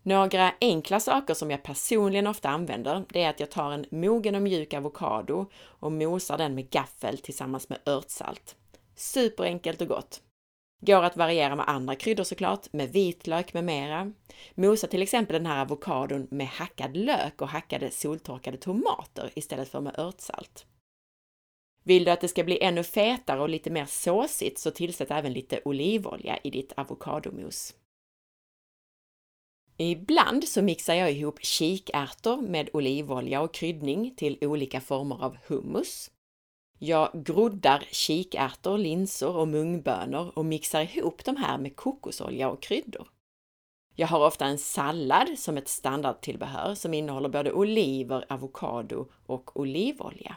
Några 0.03 0.53
enkla 0.61 0.99
saker 0.99 1.33
som 1.33 1.51
jag 1.51 1.63
personligen 1.63 2.27
ofta 2.27 2.49
använder, 2.49 3.05
det 3.09 3.23
är 3.23 3.29
att 3.29 3.39
jag 3.39 3.51
tar 3.51 3.71
en 3.71 3.85
mogen 3.91 4.35
och 4.35 4.41
mjuk 4.41 4.73
avokado 4.73 5.45
och 5.55 5.91
mosar 5.91 6.37
den 6.37 6.55
med 6.55 6.69
gaffel 6.69 7.17
tillsammans 7.17 7.69
med 7.69 7.79
örtsalt. 7.85 8.55
Superenkelt 8.95 9.81
och 9.81 9.87
gott! 9.87 10.21
Går 10.79 11.03
att 11.03 11.17
variera 11.17 11.55
med 11.55 11.69
andra 11.69 11.95
kryddor 11.95 12.23
såklart, 12.23 12.73
med 12.73 12.89
vitlök 12.89 13.53
med 13.53 13.63
mera. 13.63 14.11
Mosa 14.55 14.87
till 14.87 15.01
exempel 15.01 15.33
den 15.33 15.45
här 15.45 15.61
avokadon 15.61 16.27
med 16.31 16.47
hackad 16.47 16.97
lök 16.97 17.41
och 17.41 17.49
hackade 17.49 17.91
soltorkade 17.91 18.57
tomater 18.57 19.31
istället 19.35 19.69
för 19.69 19.81
med 19.81 19.99
örtsalt. 19.99 20.65
Vill 21.83 22.03
du 22.03 22.11
att 22.11 22.21
det 22.21 22.27
ska 22.27 22.43
bli 22.43 22.63
ännu 22.63 22.83
fetare 22.83 23.41
och 23.41 23.49
lite 23.49 23.69
mer 23.69 23.85
såsigt 23.85 24.59
så 24.59 24.71
tillsätt 24.71 25.11
även 25.11 25.33
lite 25.33 25.61
olivolja 25.65 26.39
i 26.43 26.49
ditt 26.49 26.73
avokadomos. 26.75 27.75
Ibland 29.77 30.47
så 30.47 30.61
mixar 30.61 30.93
jag 30.93 31.11
ihop 31.11 31.39
kikärtor 31.41 32.41
med 32.41 32.69
olivolja 32.73 33.41
och 33.41 33.53
kryddning 33.53 34.15
till 34.15 34.37
olika 34.41 34.81
former 34.81 35.23
av 35.23 35.37
hummus. 35.47 36.11
Jag 36.79 37.09
groddar 37.13 37.83
kikärtor, 37.91 38.77
linser 38.77 39.35
och 39.35 39.47
mungbönor 39.47 40.31
och 40.35 40.45
mixar 40.45 40.97
ihop 40.97 41.25
de 41.25 41.35
här 41.35 41.57
med 41.57 41.75
kokosolja 41.75 42.49
och 42.49 42.61
kryddor. 42.61 43.07
Jag 43.95 44.07
har 44.07 44.27
ofta 44.27 44.45
en 44.45 44.57
sallad 44.57 45.39
som 45.39 45.57
ett 45.57 45.67
standardtillbehör 45.67 46.75
som 46.75 46.93
innehåller 46.93 47.29
både 47.29 47.51
oliver, 47.51 48.25
avokado 48.29 49.07
och 49.25 49.59
olivolja. 49.59 50.35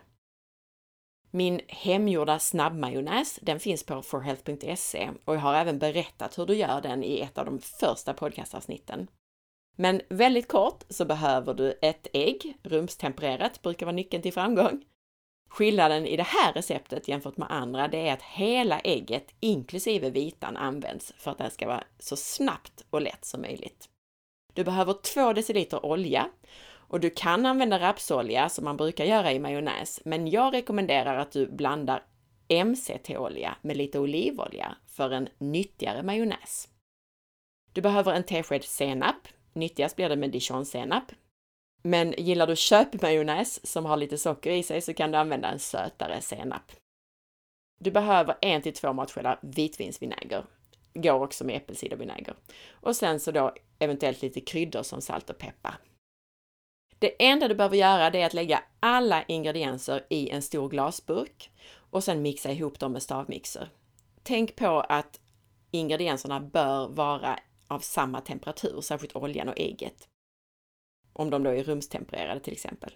Min 1.30 1.60
hemgjorda 1.68 2.38
snabbmajonnäs, 2.38 3.38
den 3.42 3.60
finns 3.60 3.84
på 3.84 4.02
forhealth.se 4.02 5.10
och 5.24 5.34
jag 5.34 5.40
har 5.40 5.54
även 5.54 5.78
berättat 5.78 6.38
hur 6.38 6.46
du 6.46 6.54
gör 6.54 6.80
den 6.80 7.04
i 7.04 7.20
ett 7.20 7.38
av 7.38 7.44
de 7.44 7.58
första 7.58 8.14
podcastavsnitten. 8.14 9.08
Men 9.76 10.00
väldigt 10.08 10.48
kort 10.48 10.84
så 10.88 11.04
behöver 11.04 11.54
du 11.54 11.78
ett 11.82 12.06
ägg, 12.12 12.58
rumstempererat 12.62 13.62
brukar 13.62 13.86
vara 13.86 13.96
nyckeln 13.96 14.22
till 14.22 14.32
framgång, 14.32 14.84
Skillnaden 15.50 16.06
i 16.06 16.16
det 16.16 16.22
här 16.22 16.52
receptet 16.52 17.08
jämfört 17.08 17.36
med 17.36 17.50
andra, 17.50 17.88
det 17.88 18.08
är 18.08 18.12
att 18.12 18.22
hela 18.22 18.78
ägget 18.80 19.34
inklusive 19.40 20.10
vitan 20.10 20.56
används 20.56 21.12
för 21.16 21.30
att 21.30 21.38
det 21.38 21.50
ska 21.50 21.66
vara 21.66 21.84
så 21.98 22.16
snabbt 22.16 22.84
och 22.90 23.02
lätt 23.02 23.24
som 23.24 23.40
möjligt. 23.40 23.88
Du 24.54 24.64
behöver 24.64 24.92
2 24.92 25.32
deciliter 25.32 25.86
olja 25.86 26.28
och 26.72 27.00
du 27.00 27.10
kan 27.10 27.46
använda 27.46 27.80
rapsolja 27.80 28.48
som 28.48 28.64
man 28.64 28.76
brukar 28.76 29.04
göra 29.04 29.32
i 29.32 29.38
majonnäs, 29.38 30.00
men 30.04 30.28
jag 30.28 30.54
rekommenderar 30.54 31.16
att 31.18 31.32
du 31.32 31.46
blandar 31.46 32.02
MCT-olja 32.64 33.56
med 33.62 33.76
lite 33.76 33.98
olivolja 33.98 34.76
för 34.86 35.10
en 35.10 35.28
nyttigare 35.38 36.02
majonnäs. 36.02 36.68
Du 37.72 37.80
behöver 37.80 38.12
en 38.12 38.24
tesked 38.24 38.64
senap. 38.64 39.28
Nyttigast 39.52 39.96
blir 39.96 40.08
det 40.08 40.16
med 40.16 40.30
dijonsenap. 40.30 41.04
Men 41.82 42.14
gillar 42.18 42.46
du 42.46 42.56
köpmajonnäs 42.56 43.66
som 43.66 43.86
har 43.86 43.96
lite 43.96 44.18
socker 44.18 44.50
i 44.50 44.62
sig 44.62 44.80
så 44.80 44.94
kan 44.94 45.10
du 45.10 45.18
använda 45.18 45.48
en 45.48 45.58
sötare 45.58 46.20
senap. 46.20 46.72
Du 47.80 47.90
behöver 47.90 48.36
en 48.40 48.62
till 48.62 48.74
två 48.74 48.92
matskedar 48.92 49.38
vitvinsvinäger. 49.42 50.44
Går 50.94 51.22
också 51.22 51.44
med 51.44 51.56
äppelcidervinäger. 51.56 52.34
Och 52.70 52.96
sen 52.96 53.20
så 53.20 53.30
då 53.30 53.54
eventuellt 53.78 54.22
lite 54.22 54.40
kryddor 54.40 54.82
som 54.82 55.00
salt 55.00 55.30
och 55.30 55.38
peppar. 55.38 55.74
Det 56.98 57.26
enda 57.26 57.48
du 57.48 57.54
behöver 57.54 57.76
göra 57.76 58.06
är 58.06 58.26
att 58.26 58.34
lägga 58.34 58.62
alla 58.80 59.22
ingredienser 59.22 60.06
i 60.10 60.30
en 60.30 60.42
stor 60.42 60.68
glasburk 60.68 61.50
och 61.90 62.04
sen 62.04 62.22
mixa 62.22 62.52
ihop 62.52 62.78
dem 62.78 62.92
med 62.92 63.02
stavmixer. 63.02 63.68
Tänk 64.22 64.56
på 64.56 64.80
att 64.80 65.20
ingredienserna 65.70 66.40
bör 66.40 66.88
vara 66.88 67.38
av 67.68 67.78
samma 67.78 68.20
temperatur, 68.20 68.80
särskilt 68.80 69.16
oljan 69.16 69.48
och 69.48 69.60
ägget 69.60 70.09
om 71.20 71.30
de 71.30 71.42
då 71.42 71.50
är 71.50 71.62
rumstempererade 71.62 72.40
till 72.40 72.52
exempel. 72.52 72.94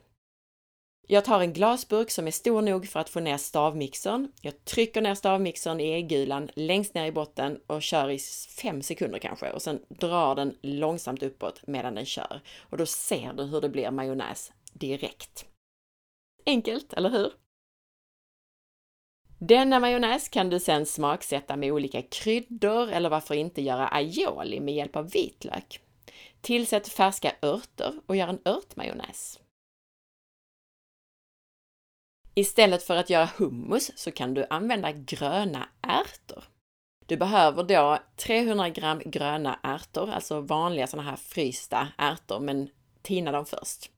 Jag 1.07 1.25
tar 1.25 1.41
en 1.41 1.53
glasburk 1.53 2.11
som 2.11 2.27
är 2.27 2.31
stor 2.31 2.63
nog 2.63 2.89
för 2.89 3.01
att 3.01 3.09
få 3.09 3.21
ner 3.21 3.37
stavmixern. 3.37 4.33
Jag 4.41 4.65
trycker 4.65 5.03
ner 5.03 5.15
stavmixern 5.15 5.81
i 5.81 5.93
äggulan 5.93 6.51
längst 6.55 6.95
ner 6.95 7.07
i 7.07 7.13
botten 7.13 7.61
och 7.67 7.83
kör 7.83 8.11
i 8.11 8.19
fem 8.63 8.83
sekunder 8.83 9.19
kanske 9.19 9.51
och 9.51 9.63
sen 9.63 9.81
drar 9.89 10.35
den 10.35 10.57
långsamt 10.63 11.23
uppåt 11.23 11.67
medan 11.67 11.95
den 11.95 12.07
kör. 12.07 12.41
Och 12.61 12.79
då 12.79 12.87
ser 12.87 13.33
du 13.33 13.45
hur 13.45 13.61
det 13.61 13.69
blir 13.69 13.91
majonnäs 13.91 14.53
direkt. 14.73 15.47
Enkelt, 16.47 16.93
eller 16.93 17.11
hur? 17.11 17.33
Denna 19.39 19.81
majonnäs 19.81 20.29
kan 20.29 20.51
du 20.51 20.61
sedan 20.61 20.87
smaksätta 20.87 21.57
med 21.57 21.73
olika 21.73 22.03
kryddor 22.03 22.89
eller 22.89 23.11
varför 23.11 23.35
inte 23.35 23.63
göra 23.63 23.89
aioli 23.89 24.61
med 24.61 24.75
hjälp 24.75 24.97
av 24.97 25.11
vitlök. 25.11 25.84
Tillsätt 26.45 26.89
färska 26.89 27.33
örter 27.43 27.95
och 28.07 28.17
gör 28.17 28.29
en 28.29 28.41
örtmajonnäs. 28.45 29.41
Istället 32.35 32.83
för 32.83 32.97
att 32.97 33.11
göra 33.11 33.29
hummus 33.37 33.99
så 33.99 34.13
kan 34.13 34.35
du 34.35 34.47
använda 34.51 34.93
gröna 34.93 35.69
ärtor. 35.81 36.45
Du 37.07 37.17
behöver 37.17 37.63
då 37.63 37.99
300 38.17 38.69
gram 38.69 39.03
gröna 39.05 39.61
ärtor, 39.63 40.11
alltså 40.11 40.41
vanliga 40.41 40.87
sådana 40.87 41.11
här 41.11 41.17
frysta 41.17 41.89
ärtor, 41.99 42.41
men 42.41 42.71
tina 43.03 43.33
dem 43.33 43.47
först. 43.47 43.91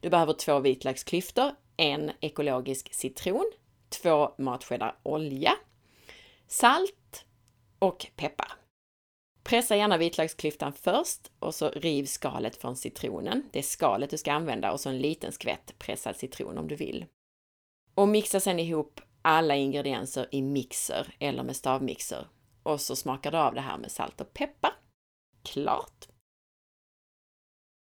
Du 0.00 0.10
behöver 0.10 0.32
två 0.32 0.60
vitlöksklyftor, 0.60 1.54
en 1.76 2.12
ekologisk 2.20 2.94
citron, 2.94 3.52
två 3.88 4.34
matskedar 4.38 4.98
olja, 5.02 5.52
salt 6.46 7.24
och 7.78 8.06
peppar. 8.16 8.59
Pressa 9.42 9.76
gärna 9.76 9.96
vitlöksklyftan 9.96 10.72
först 10.72 11.30
och 11.38 11.54
så 11.54 11.68
riv 11.68 12.04
skalet 12.04 12.56
från 12.56 12.76
citronen. 12.76 13.48
Det 13.52 13.58
är 13.58 13.62
skalet 13.62 14.10
du 14.10 14.18
ska 14.18 14.32
använda 14.32 14.72
och 14.72 14.80
så 14.80 14.88
en 14.88 14.98
liten 14.98 15.32
skvätt 15.32 15.78
pressad 15.78 16.16
citron 16.16 16.58
om 16.58 16.68
du 16.68 16.76
vill. 16.76 17.06
Och 17.94 18.08
mixa 18.08 18.40
sedan 18.40 18.58
ihop 18.58 19.00
alla 19.22 19.56
ingredienser 19.56 20.28
i 20.30 20.42
mixer 20.42 21.14
eller 21.18 21.42
med 21.42 21.56
stavmixer. 21.56 22.26
Och 22.62 22.80
så 22.80 22.96
smakar 22.96 23.30
du 23.30 23.38
av 23.38 23.54
det 23.54 23.60
här 23.60 23.78
med 23.78 23.90
salt 23.90 24.20
och 24.20 24.32
peppar. 24.32 24.72
Klart! 25.42 26.08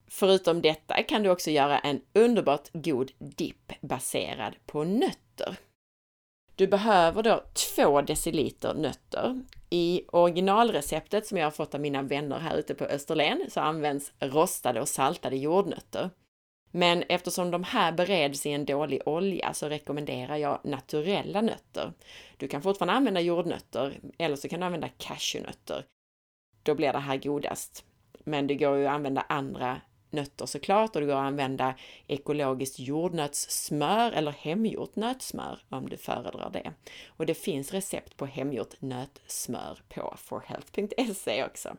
Förutom 0.08 0.62
detta 0.62 1.04
kan 1.04 1.24
du 1.24 1.30
också 1.30 1.52
göra 1.52 1.80
en 1.80 2.02
underbart 2.14 2.70
god 2.74 3.12
dipp 3.20 3.74
baserad 3.82 4.56
på 4.66 4.84
nötter. 4.84 5.58
Du 6.56 6.68
behöver 6.68 7.24
då 7.24 7.44
2 7.76 8.02
deciliter 8.02 8.74
nötter. 8.74 9.42
I 9.70 10.02
originalreceptet 10.12 11.28
som 11.28 11.38
jag 11.38 11.46
har 11.46 11.52
fått 11.52 11.76
av 11.76 11.82
mina 11.82 12.02
vänner 12.02 12.40
här 12.40 12.58
ute 12.58 12.76
på 12.76 12.84
Österlen 12.84 13.42
så 13.50 13.60
används 13.60 14.14
rostade 14.20 14.82
och 14.82 14.88
saltade 14.88 15.38
jordnötter. 15.38 16.10
Men 16.72 17.04
eftersom 17.10 17.52
de 17.52 17.64
här 17.64 17.92
bereds 17.92 18.46
i 18.46 18.52
en 18.52 18.66
dålig 18.66 19.02
olja 19.06 19.54
så 19.54 19.70
rekommenderar 19.70 20.36
jag 20.36 20.60
naturella 20.64 21.42
nötter. 21.42 21.94
Du 22.38 22.48
kan 22.48 22.62
fortfarande 22.62 22.94
använda 22.94 23.22
jordnötter 23.22 24.00
eller 24.18 24.36
så 24.36 24.50
kan 24.50 24.60
du 24.60 24.66
använda 24.66 24.90
cashewnötter. 24.98 25.86
Då 26.64 26.76
blir 26.76 26.94
det 26.94 27.00
här 27.00 27.18
godast. 27.18 27.86
Men 28.24 28.48
det 28.48 28.56
går 28.56 28.78
ju 28.78 28.88
att 28.88 28.94
använda 28.94 29.22
andra 29.22 29.82
nötter 30.10 30.46
såklart 30.46 30.96
och 30.96 31.02
det 31.02 31.08
går 31.08 31.14
att 31.14 31.28
använda 31.28 31.76
ekologiskt 32.08 32.80
jordnötssmör 32.80 34.12
eller 34.12 34.32
hemgjort 34.32 34.96
nötsmör 34.96 35.60
om 35.70 35.90
du 35.90 35.98
föredrar 35.98 36.50
det. 36.50 36.74
Och 37.08 37.26
det 37.26 37.34
finns 37.34 37.74
recept 37.74 38.18
på 38.18 38.26
hemgjort 38.26 38.82
nötsmör 38.82 39.80
på 39.90 40.16
forhealth.se 40.18 41.44
också. 41.46 41.78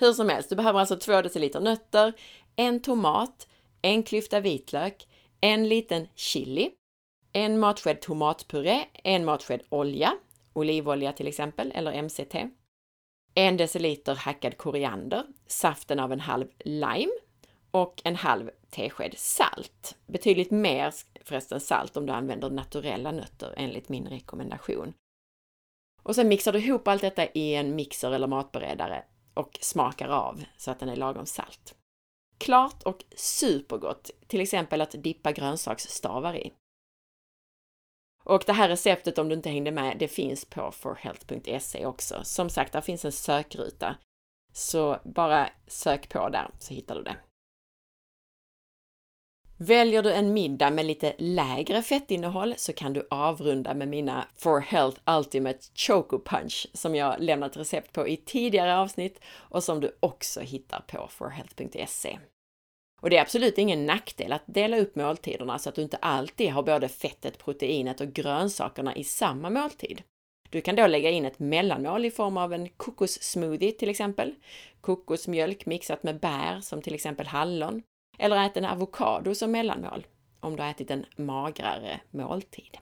Hur 0.00 0.12
som 0.12 0.28
helst, 0.28 0.48
du 0.48 0.56
behöver 0.56 0.80
alltså 0.80 0.96
2 0.96 1.22
deciliter 1.22 1.60
nötter, 1.60 2.12
en 2.56 2.82
tomat, 2.82 3.48
en 3.82 4.02
klyfta 4.02 4.40
vitlök, 4.40 5.08
en 5.40 5.68
liten 5.68 6.08
chili, 6.14 6.70
en 7.32 7.58
matsked 7.58 8.00
tomatpuré, 8.00 8.84
en 9.04 9.24
matsked 9.24 9.62
olja, 9.68 10.16
olivolja 10.52 11.12
till 11.12 11.26
exempel, 11.26 11.72
eller 11.74 12.02
MCT, 12.02 12.34
en 13.38 13.56
deciliter 13.56 14.14
hackad 14.14 14.56
koriander, 14.56 15.26
saften 15.46 16.00
av 16.00 16.12
en 16.12 16.20
halv 16.20 16.46
lime 16.58 17.12
och 17.70 18.02
en 18.04 18.16
halv 18.16 18.50
tesked 18.70 19.14
salt. 19.18 19.96
Betydligt 20.06 20.50
mer 20.50 20.94
förresten 21.24 21.60
salt 21.60 21.96
om 21.96 22.06
du 22.06 22.12
använder 22.12 22.50
naturella 22.50 23.12
nötter 23.12 23.54
enligt 23.56 23.88
min 23.88 24.06
rekommendation. 24.06 24.92
Och 26.02 26.14
sen 26.14 26.28
mixar 26.28 26.52
du 26.52 26.58
ihop 26.58 26.88
allt 26.88 27.02
detta 27.02 27.26
i 27.26 27.54
en 27.54 27.74
mixer 27.74 28.10
eller 28.10 28.26
matberedare 28.26 29.04
och 29.34 29.58
smakar 29.60 30.08
av 30.08 30.44
så 30.56 30.70
att 30.70 30.80
den 30.80 30.88
är 30.88 30.96
lagom 30.96 31.26
salt. 31.26 31.74
Klart 32.38 32.82
och 32.82 33.04
supergott, 33.16 34.10
till 34.26 34.40
exempel 34.40 34.80
att 34.80 34.94
dippa 35.02 35.32
grönsaksstavar 35.32 36.36
i. 36.36 36.52
Och 38.26 38.42
det 38.46 38.52
här 38.52 38.68
receptet, 38.68 39.18
om 39.18 39.28
du 39.28 39.34
inte 39.34 39.50
hängde 39.50 39.70
med, 39.70 39.96
det 39.98 40.08
finns 40.08 40.44
på 40.44 40.72
forhealth.se 40.72 41.86
också. 41.86 42.20
Som 42.24 42.50
sagt, 42.50 42.72
där 42.72 42.80
finns 42.80 43.04
en 43.04 43.12
sökruta. 43.12 43.96
Så 44.52 44.98
bara 45.04 45.48
sök 45.66 46.08
på 46.08 46.28
där 46.28 46.50
så 46.58 46.74
hittar 46.74 46.94
du 46.94 47.02
det. 47.02 47.16
Väljer 49.58 50.02
du 50.02 50.12
en 50.12 50.32
middag 50.32 50.70
med 50.70 50.86
lite 50.86 51.14
lägre 51.18 51.82
fettinnehåll 51.82 52.54
så 52.56 52.72
kan 52.72 52.92
du 52.92 53.06
avrunda 53.10 53.74
med 53.74 53.88
mina 53.88 54.28
For 54.36 54.60
Health 54.60 55.00
Ultimate 55.06 55.58
Choco 55.74 56.18
Punch 56.24 56.66
som 56.72 56.94
jag 56.94 57.20
lämnat 57.20 57.56
recept 57.56 57.92
på 57.92 58.08
i 58.08 58.16
tidigare 58.16 58.76
avsnitt 58.76 59.20
och 59.26 59.64
som 59.64 59.80
du 59.80 59.96
också 60.00 60.40
hittar 60.40 60.80
på 60.80 61.08
forhealth.se. 61.10 62.18
Och 63.06 63.10
det 63.10 63.16
är 63.16 63.22
absolut 63.22 63.58
ingen 63.58 63.86
nackdel 63.86 64.32
att 64.32 64.42
dela 64.46 64.78
upp 64.78 64.96
måltiderna 64.96 65.58
så 65.58 65.68
att 65.68 65.74
du 65.74 65.82
inte 65.82 65.96
alltid 65.96 66.50
har 66.50 66.62
både 66.62 66.88
fettet, 66.88 67.38
proteinet 67.38 68.00
och 68.00 68.12
grönsakerna 68.12 68.96
i 68.96 69.04
samma 69.04 69.50
måltid. 69.50 70.02
Du 70.50 70.60
kan 70.60 70.76
då 70.76 70.86
lägga 70.86 71.10
in 71.10 71.24
ett 71.24 71.38
mellanmål 71.38 72.04
i 72.04 72.10
form 72.10 72.36
av 72.36 72.52
en 72.52 72.68
kokossmoothie 72.68 73.72
till 73.72 73.88
exempel, 73.88 74.34
kokosmjölk 74.80 75.66
mixat 75.66 76.02
med 76.02 76.20
bär 76.20 76.60
som 76.60 76.82
till 76.82 76.94
exempel 76.94 77.26
hallon, 77.26 77.82
eller 78.18 78.46
ät 78.46 78.56
en 78.56 78.64
avokado 78.64 79.34
som 79.34 79.50
mellanmål 79.50 80.06
om 80.40 80.56
du 80.56 80.62
har 80.62 80.70
ätit 80.70 80.90
en 80.90 81.06
magrare 81.16 82.00
måltid. 82.10 82.78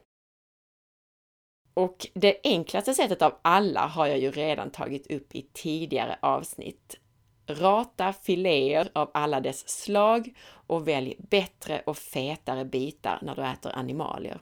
Och 1.74 2.06
det 2.14 2.40
enklaste 2.44 2.94
sättet 2.94 3.22
av 3.22 3.34
alla 3.42 3.86
har 3.86 4.06
jag 4.06 4.18
ju 4.18 4.30
redan 4.30 4.70
tagit 4.70 5.10
upp 5.10 5.34
i 5.34 5.42
tidigare 5.52 6.18
avsnitt. 6.22 7.00
Rata 7.46 8.12
filéer 8.12 8.88
av 8.92 9.10
alla 9.14 9.40
dess 9.40 9.68
slag 9.68 10.34
och 10.66 10.88
välj 10.88 11.16
bättre 11.18 11.82
och 11.86 11.98
fetare 11.98 12.64
bitar 12.64 13.18
när 13.22 13.34
du 13.34 13.42
äter 13.42 13.72
animalier. 13.74 14.40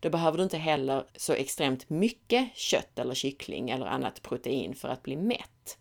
Då 0.00 0.10
behöver 0.10 0.38
du 0.38 0.44
inte 0.44 0.58
heller 0.58 1.04
så 1.16 1.32
extremt 1.32 1.90
mycket 1.90 2.56
kött 2.56 2.98
eller 2.98 3.14
kyckling 3.14 3.70
eller 3.70 3.86
annat 3.86 4.22
protein 4.22 4.74
för 4.74 4.88
att 4.88 5.02
bli 5.02 5.16
mätt. 5.16 5.78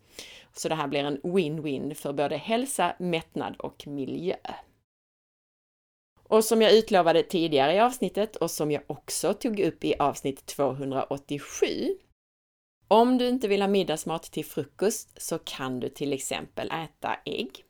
Så 0.53 0.69
det 0.69 0.75
här 0.75 0.87
blir 0.87 1.03
en 1.03 1.21
win-win 1.21 1.93
för 1.93 2.13
både 2.13 2.37
hälsa, 2.37 2.95
mättnad 2.99 3.55
och 3.57 3.87
miljö. 3.87 4.35
Och 6.23 6.45
som 6.45 6.61
jag 6.61 6.73
utlovade 6.73 7.23
tidigare 7.23 7.73
i 7.73 7.79
avsnittet 7.79 8.35
och 8.35 8.51
som 8.51 8.71
jag 8.71 8.83
också 8.87 9.33
tog 9.33 9.59
upp 9.59 9.83
i 9.83 9.95
avsnitt 9.99 10.45
287 10.45 11.65
om 12.91 13.17
du 13.17 13.27
inte 13.27 13.47
vill 13.47 13.61
ha 13.61 13.67
middagsmat 13.67 14.23
till 14.23 14.45
frukost 14.45 15.21
så 15.21 15.39
kan 15.39 15.79
du 15.79 15.89
till 15.89 16.13
exempel 16.13 16.71
äta 16.71 17.17
ägg. 17.25 17.63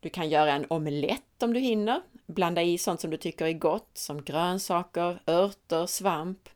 Du 0.00 0.08
kan 0.08 0.28
göra 0.28 0.52
en 0.52 0.66
omelett 0.70 1.42
om 1.42 1.52
du 1.52 1.60
hinner. 1.60 2.00
Blanda 2.26 2.62
i 2.62 2.78
sånt 2.78 3.00
som 3.00 3.10
du 3.10 3.16
tycker 3.16 3.46
är 3.46 3.52
gott 3.52 3.90
som 3.94 4.24
grönsaker, 4.24 5.22
örter, 5.26 5.86
svamp. 5.86 6.48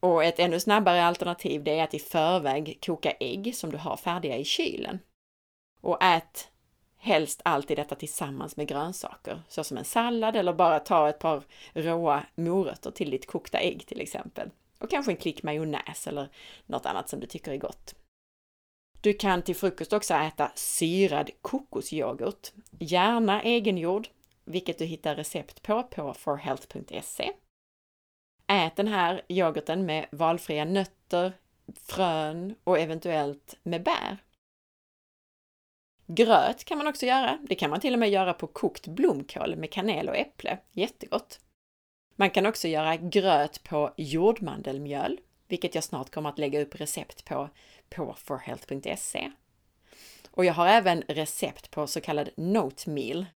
Och 0.00 0.24
ett 0.24 0.38
ännu 0.38 0.60
snabbare 0.60 1.04
alternativ 1.04 1.64
det 1.64 1.78
är 1.78 1.84
att 1.84 1.94
i 1.94 1.98
förväg 1.98 2.78
koka 2.86 3.10
ägg 3.10 3.56
som 3.56 3.70
du 3.70 3.78
har 3.78 3.96
färdiga 3.96 4.36
i 4.36 4.44
kylen. 4.44 4.98
Och 5.80 6.02
ät 6.02 6.48
helst 6.98 7.40
alltid 7.44 7.78
detta 7.78 7.94
tillsammans 7.94 8.56
med 8.56 8.68
grönsaker, 8.68 9.42
såsom 9.48 9.76
en 9.76 9.84
sallad 9.84 10.36
eller 10.36 10.52
bara 10.52 10.80
ta 10.80 11.08
ett 11.08 11.18
par 11.18 11.42
råa 11.72 12.26
morötter 12.34 12.90
till 12.90 13.10
ditt 13.10 13.26
kokta 13.26 13.58
ägg 13.58 13.86
till 13.86 14.00
exempel. 14.00 14.50
Och 14.80 14.90
kanske 14.90 15.12
en 15.12 15.16
klick 15.16 15.42
majonnäs 15.42 16.06
eller 16.06 16.28
något 16.66 16.86
annat 16.86 17.08
som 17.08 17.20
du 17.20 17.26
tycker 17.26 17.52
är 17.52 17.56
gott. 17.56 17.94
Du 19.00 19.12
kan 19.12 19.42
till 19.42 19.56
frukost 19.56 19.92
också 19.92 20.14
äta 20.14 20.52
syrad 20.54 21.30
kokosyoghurt, 21.42 22.52
gärna 22.78 23.42
egengjord, 23.42 24.08
vilket 24.44 24.78
du 24.78 24.84
hittar 24.84 25.16
recept 25.16 25.62
på 25.62 25.82
på 25.82 26.14
forhealth.se. 26.14 27.32
Ät 28.46 28.76
den 28.76 28.88
här 28.88 29.22
yoghurten 29.28 29.86
med 29.86 30.06
valfria 30.12 30.64
nötter, 30.64 31.32
frön 31.74 32.54
och 32.64 32.78
eventuellt 32.78 33.58
med 33.62 33.82
bär. 33.82 34.16
Gröt 36.06 36.64
kan 36.64 36.78
man 36.78 36.86
också 36.86 37.06
göra. 37.06 37.38
Det 37.48 37.54
kan 37.54 37.70
man 37.70 37.80
till 37.80 37.92
och 37.92 37.98
med 37.98 38.10
göra 38.10 38.34
på 38.34 38.46
kokt 38.46 38.86
blomkål 38.86 39.56
med 39.56 39.72
kanel 39.72 40.08
och 40.08 40.16
äpple. 40.16 40.58
Jättegott! 40.72 41.40
Man 42.20 42.30
kan 42.30 42.46
också 42.46 42.68
göra 42.68 42.96
gröt 42.96 43.62
på 43.62 43.94
jordmandelmjöl, 43.96 45.20
vilket 45.48 45.74
jag 45.74 45.84
snart 45.84 46.10
kommer 46.10 46.28
att 46.28 46.38
lägga 46.38 46.62
upp 46.62 46.80
recept 46.80 47.24
på 47.24 47.48
på 47.90 48.14
forhealth.se. 48.18 49.32
Och 50.30 50.44
jag 50.44 50.54
har 50.54 50.66
även 50.66 51.02
recept 51.08 51.70
på 51.70 51.86
så 51.86 52.00
kallad 52.00 52.30
note 52.36 52.90
meal. 52.90 53.26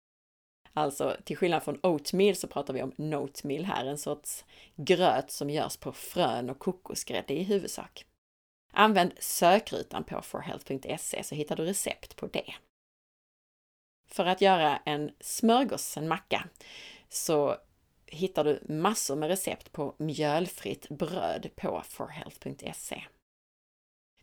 Alltså 0.72 1.16
till 1.24 1.36
skillnad 1.36 1.62
från 1.62 1.80
oatmeal 1.82 2.36
så 2.36 2.48
pratar 2.48 2.74
vi 2.74 2.82
om 2.82 2.92
note 2.96 3.46
meal 3.46 3.64
här, 3.64 3.84
en 3.84 3.98
sorts 3.98 4.44
gröt 4.76 5.30
som 5.30 5.50
görs 5.50 5.76
på 5.76 5.92
frön 5.92 6.50
och 6.50 6.58
kokosgrädde 6.58 7.34
i 7.34 7.42
huvudsak. 7.42 8.06
Använd 8.72 9.12
sökrutan 9.18 10.04
på 10.04 10.22
forhealth.se 10.22 11.22
så 11.24 11.34
hittar 11.34 11.56
du 11.56 11.64
recept 11.64 12.16
på 12.16 12.26
det. 12.26 12.54
För 14.08 14.26
att 14.26 14.40
göra 14.40 14.76
en 14.76 15.10
smörgås, 15.20 15.96
en 15.96 16.08
macka, 16.08 16.48
så 17.08 17.56
hittar 18.14 18.44
du 18.44 18.62
massor 18.68 19.16
med 19.16 19.28
recept 19.28 19.72
på 19.72 19.94
mjölfritt 19.98 20.88
bröd 20.88 21.50
på 21.56 21.82
forhealth.se. 21.84 23.04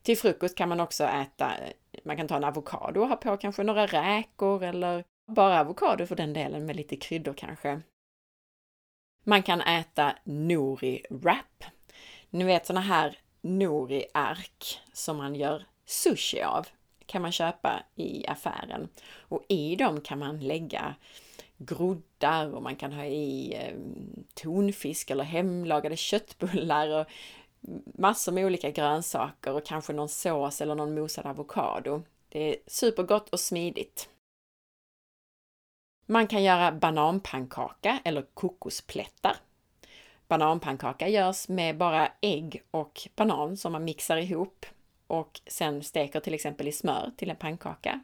Till 0.01 0.17
frukost 0.17 0.57
kan 0.57 0.69
man 0.69 0.79
också 0.79 1.03
äta, 1.03 1.57
eh, 1.57 1.73
man 2.03 2.17
kan 2.17 2.27
ta 2.27 2.35
en 2.35 2.43
avokado 2.43 3.01
och 3.01 3.07
ha 3.07 3.15
på 3.15 3.37
kanske 3.37 3.63
några 3.63 3.85
räkor 3.85 4.63
eller 4.63 5.03
bara 5.31 5.59
avokado 5.59 6.05
för 6.05 6.15
den 6.15 6.33
delen 6.33 6.65
med 6.65 6.75
lite 6.75 6.95
kryddor 6.95 7.33
kanske. 7.33 7.81
Man 9.23 9.43
kan 9.43 9.61
äta 9.61 10.15
nori 10.23 11.05
wrap. 11.09 11.63
Ni 12.29 12.43
vet 12.43 12.65
såna 12.65 12.81
här 12.81 13.17
nori-ark 13.41 14.79
som 14.93 15.17
man 15.17 15.35
gör 15.35 15.65
sushi 15.85 16.41
av 16.41 16.67
kan 17.05 17.21
man 17.21 17.31
köpa 17.31 17.83
i 17.95 18.27
affären 18.27 18.89
och 19.19 19.45
i 19.49 19.75
dem 19.75 20.01
kan 20.01 20.19
man 20.19 20.39
lägga 20.39 20.95
groddar 21.65 22.53
och 22.53 22.63
man 22.63 22.75
kan 22.75 22.93
ha 22.93 23.05
i 23.05 23.53
eh, 23.53 23.75
tonfisk 24.33 25.09
eller 25.09 25.23
hemlagade 25.23 25.97
köttbullar 25.97 26.99
och 26.99 27.07
massor 27.85 28.31
med 28.31 28.45
olika 28.45 28.69
grönsaker 28.69 29.53
och 29.53 29.65
kanske 29.65 29.93
någon 29.93 30.09
sås 30.09 30.61
eller 30.61 30.75
någon 30.75 30.95
mosad 30.95 31.25
avokado. 31.25 32.03
Det 32.29 32.49
är 32.49 32.55
supergott 32.67 33.29
och 33.29 33.39
smidigt. 33.39 34.09
Man 36.05 36.27
kan 36.27 36.43
göra 36.43 36.71
bananpannkaka 36.71 37.99
eller 38.03 38.21
kokosplättar. 38.21 39.35
Bananpannkaka 40.27 41.07
görs 41.07 41.49
med 41.49 41.77
bara 41.77 42.11
ägg 42.21 42.63
och 42.71 43.01
banan 43.15 43.57
som 43.57 43.71
man 43.71 43.83
mixar 43.83 44.17
ihop 44.17 44.65
och 45.07 45.41
sen 45.47 45.83
steker 45.83 46.19
till 46.19 46.33
exempel 46.33 46.67
i 46.67 46.71
smör 46.71 47.11
till 47.17 47.29
en 47.29 47.35
pannkaka. 47.35 48.03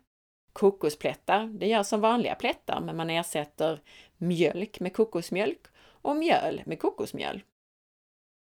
Kokosplättar, 0.58 1.48
det 1.48 1.68
görs 1.68 1.88
som 1.88 2.02
vanliga 2.02 2.36
plättar 2.36 2.82
men 2.82 2.96
man 2.96 3.10
ersätter 3.10 3.82
mjölk 4.18 4.80
med 4.80 4.94
kokosmjölk 4.94 5.62
och 5.80 6.16
mjöl 6.16 6.64
med 6.66 6.80
kokosmjöl. 6.80 7.44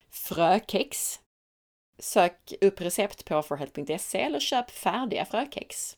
Frökex. 0.10 1.20
Sök 2.00 2.54
upp 2.62 2.82
recept 2.82 3.26
på 3.26 3.44
forhealth.se 3.44 4.22
eller 4.22 4.40
köp 4.40 4.72
färdiga 4.72 5.26
frökex. 5.26 5.98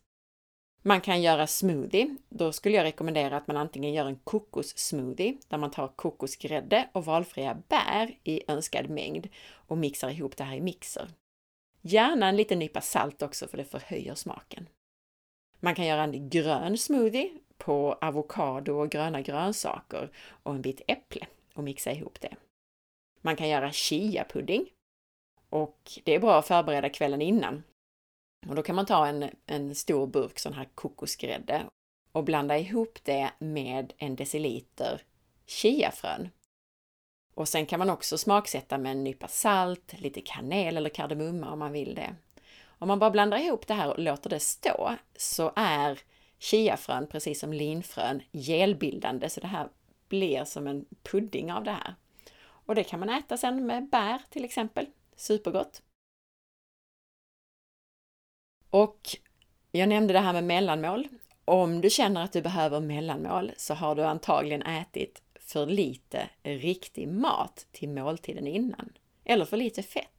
Man 0.82 1.02
kan 1.02 1.22
göra 1.22 1.48
smoothie. 1.48 2.16
Då 2.30 2.52
skulle 2.52 2.78
jag 2.78 2.84
rekommendera 2.84 3.38
att 3.38 3.48
man 3.48 3.58
antingen 3.58 3.94
gör 3.94 4.06
en 4.06 4.20
kokossmoothie 4.20 5.38
där 5.48 5.58
man 5.58 5.72
tar 5.72 5.88
kokosgrädde 5.88 6.89
och 6.92 7.06
valfria 7.06 7.62
bär 7.68 8.18
i 8.24 8.52
önskad 8.52 8.89
mängd 8.89 9.28
och 9.52 9.78
mixar 9.78 10.10
ihop 10.10 10.38
det 10.38 10.44
här 10.44 10.56
i 10.56 10.62
mixer. 10.62 11.10
Gärna 11.82 12.28
en 12.28 12.36
liten 12.36 12.60
nypa 12.60 12.82
salt 12.82 13.22
också 13.22 13.48
för 13.48 13.58
det 13.58 13.66
förhöjer 13.66 14.16
smaken. 14.16 14.68
Man 15.63 15.76
kan 15.76 15.86
göra 15.86 16.04
en 16.04 16.30
grön 16.30 16.78
smoothie 16.78 17.32
på 17.58 17.97
avokado 18.02 18.73
och 18.73 18.89
gröna 18.89 19.21
grönsaker 19.21 20.12
och 20.43 20.56
en 20.56 20.62
bit 20.62 20.82
äpple 20.88 21.28
och 21.54 21.63
mixa 21.63 21.91
ihop 21.91 22.21
det. 22.21 22.36
Man 23.21 23.36
kan 23.36 23.49
göra 23.49 23.71
chia-pudding 23.71 24.65
och 25.49 25.91
det 26.04 26.15
är 26.15 26.19
bra 26.19 26.39
att 26.39 26.47
förbereda 26.47 26.89
kvällen 26.89 27.21
innan. 27.21 27.63
Och 28.47 28.56
då 28.56 28.63
kan 28.63 28.76
man 28.76 28.86
ta 28.86 29.08
en, 29.08 29.30
en 29.45 29.76
stor 29.76 30.08
burk 30.08 30.39
sån 30.39 30.54
här 30.54 30.69
kokosgrädde 30.76 31.65
och 32.12 32.23
blanda 32.23 32.58
ihop 32.58 32.99
det 33.04 33.32
med 33.39 33.93
en 33.97 34.15
deciliter 34.15 35.02
chiafrön. 35.45 36.30
Och 37.36 37.47
sen 37.47 37.65
kan 37.65 37.80
man 37.80 37.89
också 37.89 38.17
smaksätta 38.17 38.78
med 38.78 38.91
en 38.91 39.04
nypa 39.04 39.28
salt, 39.28 39.93
lite 39.99 40.21
kanel 40.21 40.78
eller 40.78 40.89
kardemumma 40.89 41.52
om 41.52 41.60
man 41.60 41.71
vill 41.71 41.95
det. 41.95 42.15
Om 42.84 42.88
man 42.88 43.00
bara 43.00 43.12
blandar 43.12 43.38
ihop 43.38 43.67
det 43.67 43.74
här 43.74 43.89
och 43.89 44.00
låter 44.00 44.30
det 44.30 44.39
stå 44.39 44.96
så 45.15 45.52
är 45.56 46.00
chiafrön, 46.39 47.08
precis 47.08 47.39
som 47.39 47.54
linfrön, 47.54 48.22
gelbildande 48.32 49.30
så 49.30 49.41
det 49.41 49.48
här 49.48 49.69
blir 50.10 50.43
som 50.43 50.67
en 50.67 50.86
pudding 51.04 51.52
av 51.52 51.63
det 51.63 51.72
här. 51.72 51.96
Och 52.43 52.76
det 52.76 52.84
kan 52.84 53.00
man 53.00 53.10
äta 53.10 53.38
sen 53.38 53.65
med 53.65 53.89
bär 53.89 54.22
till 54.30 54.46
exempel. 54.46 54.88
Supergott! 55.15 55.82
Och 58.69 59.17
jag 59.72 59.89
nämnde 59.89 60.13
det 60.13 60.19
här 60.19 60.34
med 60.34 60.43
mellanmål. 60.43 61.08
Om 61.46 61.82
du 61.82 61.89
känner 61.89 62.24
att 62.24 62.34
du 62.34 62.41
behöver 62.41 62.80
mellanmål 62.80 63.52
så 63.58 63.74
har 63.74 63.96
du 63.96 64.04
antagligen 64.04 64.62
ätit 64.62 65.22
för 65.39 65.65
lite 65.65 66.30
riktig 66.43 67.08
mat 67.08 67.67
till 67.72 67.89
måltiden 67.89 68.48
innan. 68.48 68.93
Eller 69.26 69.46
för 69.46 69.58
lite 69.58 69.84
fett. 69.84 70.12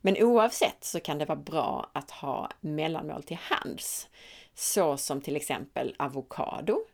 Men 0.00 0.16
oavsett 0.16 0.84
så 0.84 1.00
kan 1.00 1.18
det 1.18 1.24
vara 1.24 1.38
bra 1.38 1.90
att 1.92 2.10
ha 2.10 2.50
mellanmål 2.60 3.22
till 3.22 3.38
hands. 3.40 4.08
Så 4.54 4.96
som 4.96 5.20
till 5.20 5.36
exempel 5.36 5.96
avokado, 5.98 6.84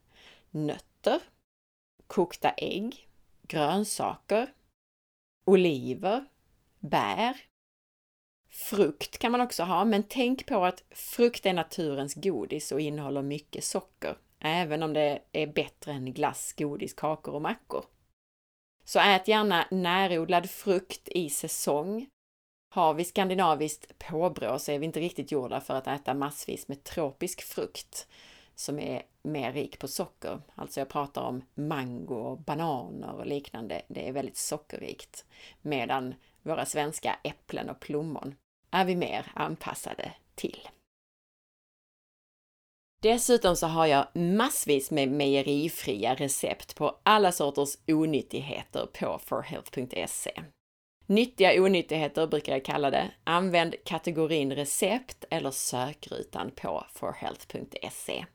nötter, 0.51 1.21
kokta 2.07 2.51
ägg, 2.51 3.09
grönsaker, 3.43 4.53
oliver, 5.47 6.25
bär. 6.81 7.41
Frukt 8.49 9.19
kan 9.19 9.33
man 9.33 9.41
också 9.41 9.63
ha, 9.63 9.85
men 9.85 10.03
tänk 10.03 10.47
på 10.47 10.65
att 10.65 10.85
frukt 10.91 11.47
är 11.47 11.53
naturens 11.53 12.15
godis 12.15 12.73
och 12.73 12.81
innehåller 12.81 13.23
mycket 13.23 13.65
socker, 13.65 14.19
även 14.39 14.83
om 14.83 14.93
det 14.93 15.23
är 15.33 15.47
bättre 15.47 15.93
än 15.93 16.13
glass, 16.13 16.55
godis, 16.59 16.95
kakor 16.95 17.35
och 17.35 17.43
mackor. 17.43 17.85
Så 18.85 19.01
ät 19.01 19.29
gärna 19.29 19.67
närodlad 19.71 20.51
frukt 20.51 21.09
i 21.09 21.31
säsong. 21.31 22.09
Har 22.77 22.95
vi 22.95 23.05
skandinaviskt 23.05 23.99
påbrå 23.99 24.59
så 24.59 24.73
är 24.73 24.79
vi 24.79 24.87
inte 24.87 25.01
riktigt 25.01 25.33
gjorda 25.33 25.61
för 25.61 25.75
att 25.75 25.87
äta 25.87 26.15
massvis 26.15 26.69
med 26.69 26.85
tropisk 26.85 27.43
frukt 27.43 28.09
som 28.55 28.79
är 28.79 29.03
mer 29.23 29.53
rik 29.53 29.79
på 29.79 29.89
socker. 29.89 30.41
Alltså 30.55 30.81
jag 30.81 30.89
pratar 30.89 31.23
om 31.23 31.43
mango, 31.55 32.37
bananer 32.37 33.13
och 33.13 33.27
liknande. 33.27 33.83
Det 33.89 34.09
är 34.09 34.13
väldigt 34.13 34.37
sockerrikt. 34.37 35.25
Medan 35.63 36.15
våra 36.43 36.67
svenska 36.67 37.19
äpplen 37.23 37.71
och 37.71 37.81
plommon 37.81 38.35
är 38.71 38.85
vi 38.85 38.97
mer 38.97 39.33
anpassade 39.35 40.13
till. 40.35 40.69
Dessutom 43.03 43.57
så 43.57 43.67
har 43.67 43.87
jag 43.87 44.07
massvis 44.15 44.91
med 44.91 45.09
mejerifria 45.09 46.15
recept 46.15 46.77
på 46.77 46.99
alla 47.03 47.33
sorters 47.33 47.79
onyttigheter 47.87 48.87
på 48.87 49.19
forhealth.se. 49.19 50.43
Nyttiga 51.07 51.63
onyttigheter 51.63 52.27
brukar 52.27 52.53
jag 52.53 52.65
kalla 52.65 52.91
det. 52.91 53.11
Använd 53.25 53.75
kategorin 53.85 54.53
recept 54.53 55.25
eller 55.31 55.51
sökrutan 55.51 56.51
på 56.51 56.87
forhealth.se. 56.93 58.27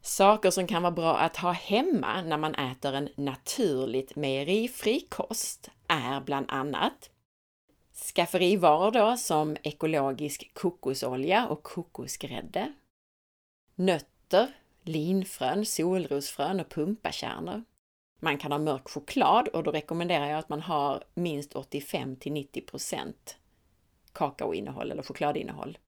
Saker 0.00 0.50
som 0.50 0.66
kan 0.66 0.82
vara 0.82 0.92
bra 0.92 1.16
att 1.16 1.36
ha 1.36 1.52
hemma 1.52 2.22
när 2.22 2.36
man 2.36 2.54
äter 2.54 2.92
en 2.92 3.08
naturligt 3.16 4.16
mejerifri 4.16 5.00
kost 5.00 5.70
är 5.88 6.20
bland 6.20 6.46
annat 6.48 7.10
skafferivaror 7.94 8.90
då 8.90 9.16
som 9.16 9.56
ekologisk 9.62 10.50
kokosolja 10.54 11.48
och 11.48 11.62
kokosgrädde, 11.62 12.72
nötter, 13.74 14.48
linfrön, 14.82 15.66
solrosfrön 15.66 16.60
och 16.60 16.68
pumpakärnor. 16.68 17.64
Man 18.20 18.38
kan 18.38 18.52
ha 18.52 18.58
mörk 18.58 18.88
choklad 18.88 19.48
och 19.48 19.62
då 19.62 19.70
rekommenderar 19.70 20.26
jag 20.26 20.38
att 20.38 20.48
man 20.48 20.60
har 20.60 21.04
minst 21.14 21.52
85 21.52 22.16
till 22.16 22.32
90% 22.32 23.14
kakaoinnehåll 24.12 24.90
eller 24.90 25.02
chokladinnehåll. 25.02 25.78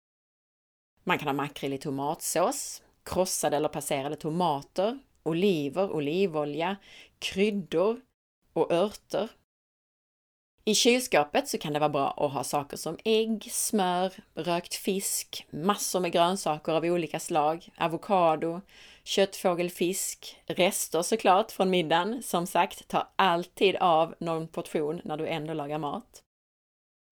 Man 1.05 1.19
kan 1.19 1.29
ha 1.29 1.33
makrill 1.35 1.73
i 1.73 1.79
tomatsås, 1.79 2.83
krossade 3.05 3.57
eller 3.57 3.69
passerade 3.69 4.17
tomater, 4.17 4.99
oliver, 5.23 5.91
olivolja, 5.91 6.77
kryddor 7.19 8.01
och 8.53 8.73
örter. 8.73 9.29
I 10.65 10.75
kylskåpet 10.75 11.49
så 11.49 11.59
kan 11.59 11.73
det 11.73 11.79
vara 11.79 11.91
bra 11.91 12.11
att 12.11 12.33
ha 12.33 12.45
saker 12.45 12.77
som 12.77 12.99
ägg, 13.05 13.49
smör, 13.53 14.13
rökt 14.35 14.75
fisk, 14.75 15.47
massor 15.51 16.01
med 16.01 16.13
grönsaker 16.13 16.73
av 16.73 16.85
olika 16.85 17.21
slag, 17.21 17.69
avokado, 17.79 18.61
köttfågelfisk, 19.07 20.37
rester 20.47 21.03
såklart 21.03 21.53
från 21.53 21.71
middagen. 21.71 22.23
Som 22.23 22.47
sagt, 22.47 22.89
ta 22.89 23.09
alltid 23.17 23.77
av 23.77 24.15
någon 24.19 24.49
portion 24.49 25.01
när 25.05 25.17
du 25.17 25.27
ändå 25.27 25.55
lagar 25.55 25.79
mat. 25.79 26.23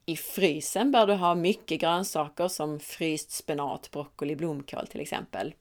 I 0.07 0.17
frysen 0.17 0.93
bör 0.93 1.07
du 1.07 1.15
ha 1.15 1.35
mycket 1.35 1.81
grönsaker 1.81 2.49
som 2.49 2.81
fryst 2.81 3.31
spenat, 3.31 3.91
broccoli, 3.91 4.37
blomkål 4.37 4.87
till 4.87 5.01
exempel. 5.01 5.55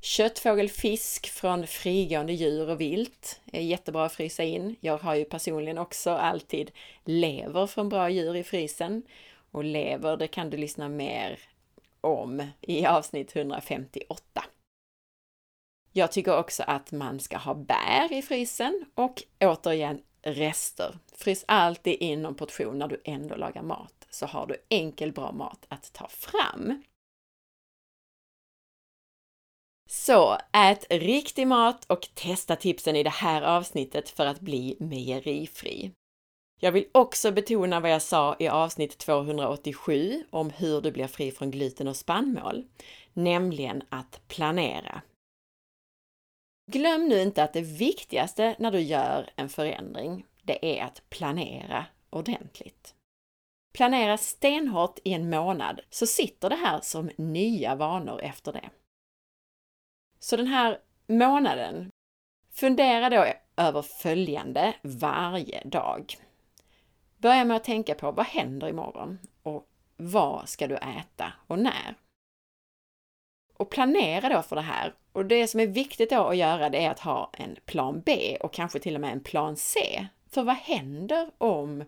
Köttfågel, 0.00 0.68
fisk 0.68 1.28
från 1.28 1.66
frigående 1.66 2.32
djur 2.32 2.70
och 2.70 2.80
vilt 2.80 3.40
är 3.52 3.60
jättebra 3.60 4.04
att 4.04 4.12
frysa 4.12 4.42
in. 4.44 4.76
Jag 4.80 4.98
har 4.98 5.14
ju 5.14 5.24
personligen 5.24 5.78
också 5.78 6.10
alltid 6.10 6.70
lever 7.04 7.66
från 7.66 7.88
bra 7.88 8.10
djur 8.10 8.36
i 8.36 8.44
frysen. 8.44 9.02
Och 9.50 9.64
lever, 9.64 10.16
det 10.16 10.28
kan 10.28 10.50
du 10.50 10.56
lyssna 10.56 10.88
mer 10.88 11.38
om 12.00 12.46
i 12.60 12.86
avsnitt 12.86 13.36
158. 13.36 14.44
Jag 15.98 16.12
tycker 16.12 16.38
också 16.38 16.62
att 16.66 16.92
man 16.92 17.20
ska 17.20 17.36
ha 17.36 17.54
bär 17.54 18.12
i 18.12 18.22
frysen 18.22 18.84
och 18.94 19.22
återigen 19.40 20.00
rester. 20.22 20.98
Frys 21.12 21.44
alltid 21.48 21.94
in 21.94 22.22
någon 22.22 22.34
portion 22.34 22.78
när 22.78 22.88
du 22.88 23.02
ändå 23.04 23.36
lagar 23.36 23.62
mat, 23.62 24.06
så 24.10 24.26
har 24.26 24.46
du 24.46 24.56
enkel 24.68 25.12
bra 25.12 25.32
mat 25.32 25.66
att 25.68 25.92
ta 25.92 26.08
fram. 26.08 26.82
Så 29.90 30.38
ät 30.52 30.86
riktig 30.90 31.46
mat 31.46 31.84
och 31.84 32.08
testa 32.14 32.56
tipsen 32.56 32.96
i 32.96 33.02
det 33.02 33.10
här 33.10 33.42
avsnittet 33.42 34.08
för 34.08 34.26
att 34.26 34.40
bli 34.40 34.76
mejerifri. 34.80 35.92
Jag 36.60 36.72
vill 36.72 36.88
också 36.92 37.32
betona 37.32 37.80
vad 37.80 37.90
jag 37.90 38.02
sa 38.02 38.36
i 38.38 38.48
avsnitt 38.48 38.98
287 38.98 40.24
om 40.30 40.50
hur 40.50 40.80
du 40.80 40.92
blir 40.92 41.06
fri 41.06 41.30
från 41.30 41.50
gluten 41.50 41.88
och 41.88 41.96
spannmål, 41.96 42.64
nämligen 43.12 43.82
att 43.88 44.20
planera. 44.28 45.02
Glöm 46.70 47.08
nu 47.08 47.22
inte 47.22 47.42
att 47.42 47.52
det 47.52 47.60
viktigaste 47.60 48.56
när 48.58 48.70
du 48.70 48.80
gör 48.80 49.30
en 49.36 49.48
förändring, 49.48 50.26
det 50.42 50.78
är 50.78 50.84
att 50.84 51.10
planera 51.10 51.86
ordentligt. 52.10 52.94
Planera 53.72 54.16
stenhårt 54.16 54.98
i 55.04 55.12
en 55.12 55.30
månad 55.30 55.80
så 55.90 56.06
sitter 56.06 56.50
det 56.50 56.56
här 56.56 56.80
som 56.80 57.10
nya 57.16 57.74
vanor 57.74 58.20
efter 58.22 58.52
det. 58.52 58.70
Så 60.18 60.36
den 60.36 60.46
här 60.46 60.78
månaden, 61.06 61.90
fundera 62.52 63.10
då 63.10 63.26
över 63.56 63.82
följande 63.82 64.74
varje 64.82 65.64
dag. 65.64 66.14
Börja 67.16 67.44
med 67.44 67.56
att 67.56 67.64
tänka 67.64 67.94
på 67.94 68.12
vad 68.12 68.26
händer 68.26 68.68
imorgon 68.68 69.18
och 69.42 69.68
vad 69.96 70.48
ska 70.48 70.66
du 70.66 70.76
äta 70.76 71.32
och 71.46 71.58
när? 71.58 71.94
Och 73.58 73.70
planera 73.70 74.28
då 74.28 74.42
för 74.42 74.56
det 74.56 74.62
här. 74.62 74.94
Och 75.12 75.26
det 75.26 75.48
som 75.48 75.60
är 75.60 75.66
viktigt 75.66 76.10
då 76.10 76.24
att 76.24 76.36
göra 76.36 76.70
det 76.70 76.84
är 76.84 76.90
att 76.90 77.00
ha 77.00 77.30
en 77.32 77.56
plan 77.64 78.02
B 78.06 78.36
och 78.40 78.52
kanske 78.52 78.78
till 78.78 78.94
och 78.94 79.00
med 79.00 79.12
en 79.12 79.22
plan 79.22 79.56
C. 79.56 80.06
För 80.30 80.42
vad 80.42 80.56
händer 80.56 81.30
om 81.38 81.84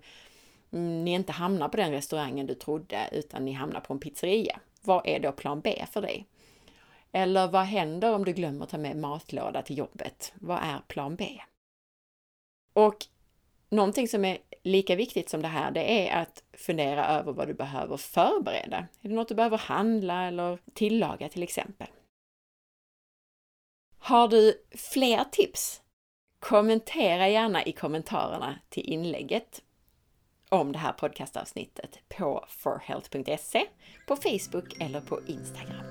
mm, 0.72 1.04
ni 1.04 1.12
inte 1.12 1.32
hamnar 1.32 1.68
på 1.68 1.76
den 1.76 1.92
restaurangen 1.92 2.46
du 2.46 2.54
trodde 2.54 3.08
utan 3.12 3.44
ni 3.44 3.52
hamnar 3.52 3.80
på 3.80 3.92
en 3.92 4.00
pizzeria? 4.00 4.60
Vad 4.82 5.06
är 5.06 5.20
då 5.20 5.32
plan 5.32 5.60
B 5.60 5.84
för 5.92 6.02
dig? 6.02 6.26
Eller 7.12 7.48
vad 7.48 7.62
händer 7.62 8.14
om 8.14 8.24
du 8.24 8.32
glömmer 8.32 8.66
ta 8.66 8.78
med 8.78 8.96
matlåda 8.96 9.62
till 9.62 9.78
jobbet? 9.78 10.32
Vad 10.34 10.58
är 10.62 10.78
plan 10.88 11.16
B? 11.16 11.40
Och 12.72 12.96
någonting 13.68 14.08
som 14.08 14.24
är 14.24 14.38
lika 14.62 14.96
viktigt 14.96 15.28
som 15.28 15.42
det 15.42 15.48
här, 15.48 15.70
det 15.70 16.08
är 16.08 16.22
att 16.22 16.42
fundera 16.52 17.06
över 17.06 17.32
vad 17.32 17.48
du 17.48 17.54
behöver 17.54 17.96
förbereda. 17.96 18.76
Är 18.76 19.08
det 19.08 19.14
något 19.14 19.28
du 19.28 19.34
behöver 19.34 19.58
handla 19.58 20.26
eller 20.26 20.58
tillaga 20.74 21.28
till 21.28 21.42
exempel? 21.42 21.88
Har 23.98 24.28
du 24.28 24.64
fler 24.92 25.24
tips? 25.24 25.82
Kommentera 26.38 27.28
gärna 27.28 27.64
i 27.64 27.72
kommentarerna 27.72 28.58
till 28.68 28.84
inlägget 28.84 29.62
om 30.48 30.72
det 30.72 30.78
här 30.78 30.92
podcastavsnittet 30.92 31.98
på 32.08 32.44
forhealth.se, 32.48 33.66
på 34.08 34.16
Facebook 34.16 34.80
eller 34.80 35.00
på 35.00 35.20
Instagram. 35.26 35.84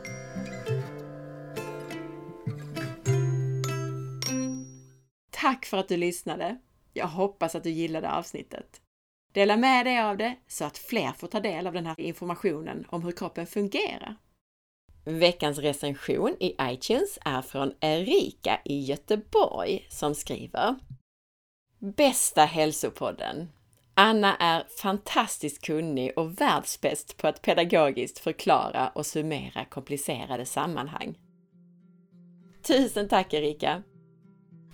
Tack 5.29 5.65
för 5.65 5.77
att 5.77 5.87
du 5.87 5.97
lyssnade! 5.97 6.57
Jag 6.99 7.07
hoppas 7.07 7.55
att 7.55 7.63
du 7.63 7.69
gillade 7.69 8.11
avsnittet. 8.11 8.81
Dela 9.33 9.57
med 9.57 9.85
dig 9.85 10.01
av 10.01 10.17
det 10.17 10.35
så 10.47 10.65
att 10.65 10.77
fler 10.77 11.11
får 11.11 11.27
ta 11.27 11.39
del 11.39 11.67
av 11.67 11.73
den 11.73 11.85
här 11.85 11.99
informationen 11.99 12.85
om 12.89 13.03
hur 13.03 13.11
kroppen 13.11 13.47
fungerar. 13.47 14.15
Veckans 15.05 15.57
recension 15.57 16.35
i 16.39 16.55
iTunes 16.61 17.19
är 17.25 17.41
från 17.41 17.73
Erika 17.79 18.59
i 18.65 18.79
Göteborg 18.79 19.87
som 19.89 20.15
skriver 20.15 20.75
Bästa 21.79 22.45
hälsopodden! 22.45 23.49
Anna 23.93 24.35
är 24.35 24.63
fantastiskt 24.81 25.65
kunnig 25.65 26.17
och 26.17 26.41
världsbäst 26.41 27.17
på 27.17 27.27
att 27.27 27.41
pedagogiskt 27.41 28.19
förklara 28.19 28.89
och 28.89 29.05
summera 29.05 29.65
komplicerade 29.65 30.45
sammanhang. 30.45 31.17
Tusen 32.63 33.07
tack 33.07 33.33
Erika! 33.33 33.83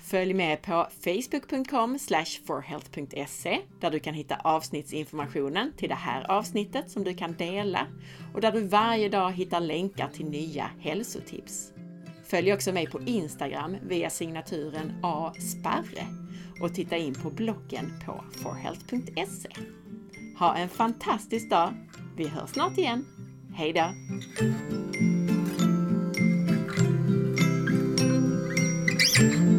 Följ 0.06 0.34
med 0.34 0.62
på 0.62 0.88
facebook.com 1.03 1.97
forhealth.se 2.45 3.60
där 3.80 3.91
du 3.91 3.99
kan 3.99 4.14
hitta 4.14 4.36
avsnittsinformationen 4.36 5.74
till 5.78 5.89
det 5.89 5.95
här 5.95 6.32
avsnittet 6.32 6.91
som 6.91 7.03
du 7.03 7.14
kan 7.14 7.34
dela 7.34 7.88
och 8.34 8.41
där 8.41 8.51
du 8.51 8.62
varje 8.62 9.10
dag 9.10 9.32
hittar 9.32 9.60
länkar 9.60 10.10
till 10.14 10.26
nya 10.26 10.70
hälsotips. 10.80 11.72
Följ 12.24 12.53
också 12.53 12.72
mig 12.72 12.88
på 12.88 13.01
Instagram 13.01 13.76
via 13.88 14.10
signaturen 14.10 14.93
asparre 15.03 16.08
och 16.62 16.74
titta 16.74 16.97
in 16.97 17.14
på 17.14 17.30
bloggen 17.30 17.93
på 18.06 18.24
forhealth.se. 18.43 19.49
Ha 20.39 20.56
en 20.56 20.70
fantastisk 20.70 21.49
dag! 21.49 21.74
Vi 22.16 22.28
hörs 22.28 22.49
snart 22.49 22.78
igen. 22.78 23.06
Hejdå! 23.56 23.86
thank 29.16 29.55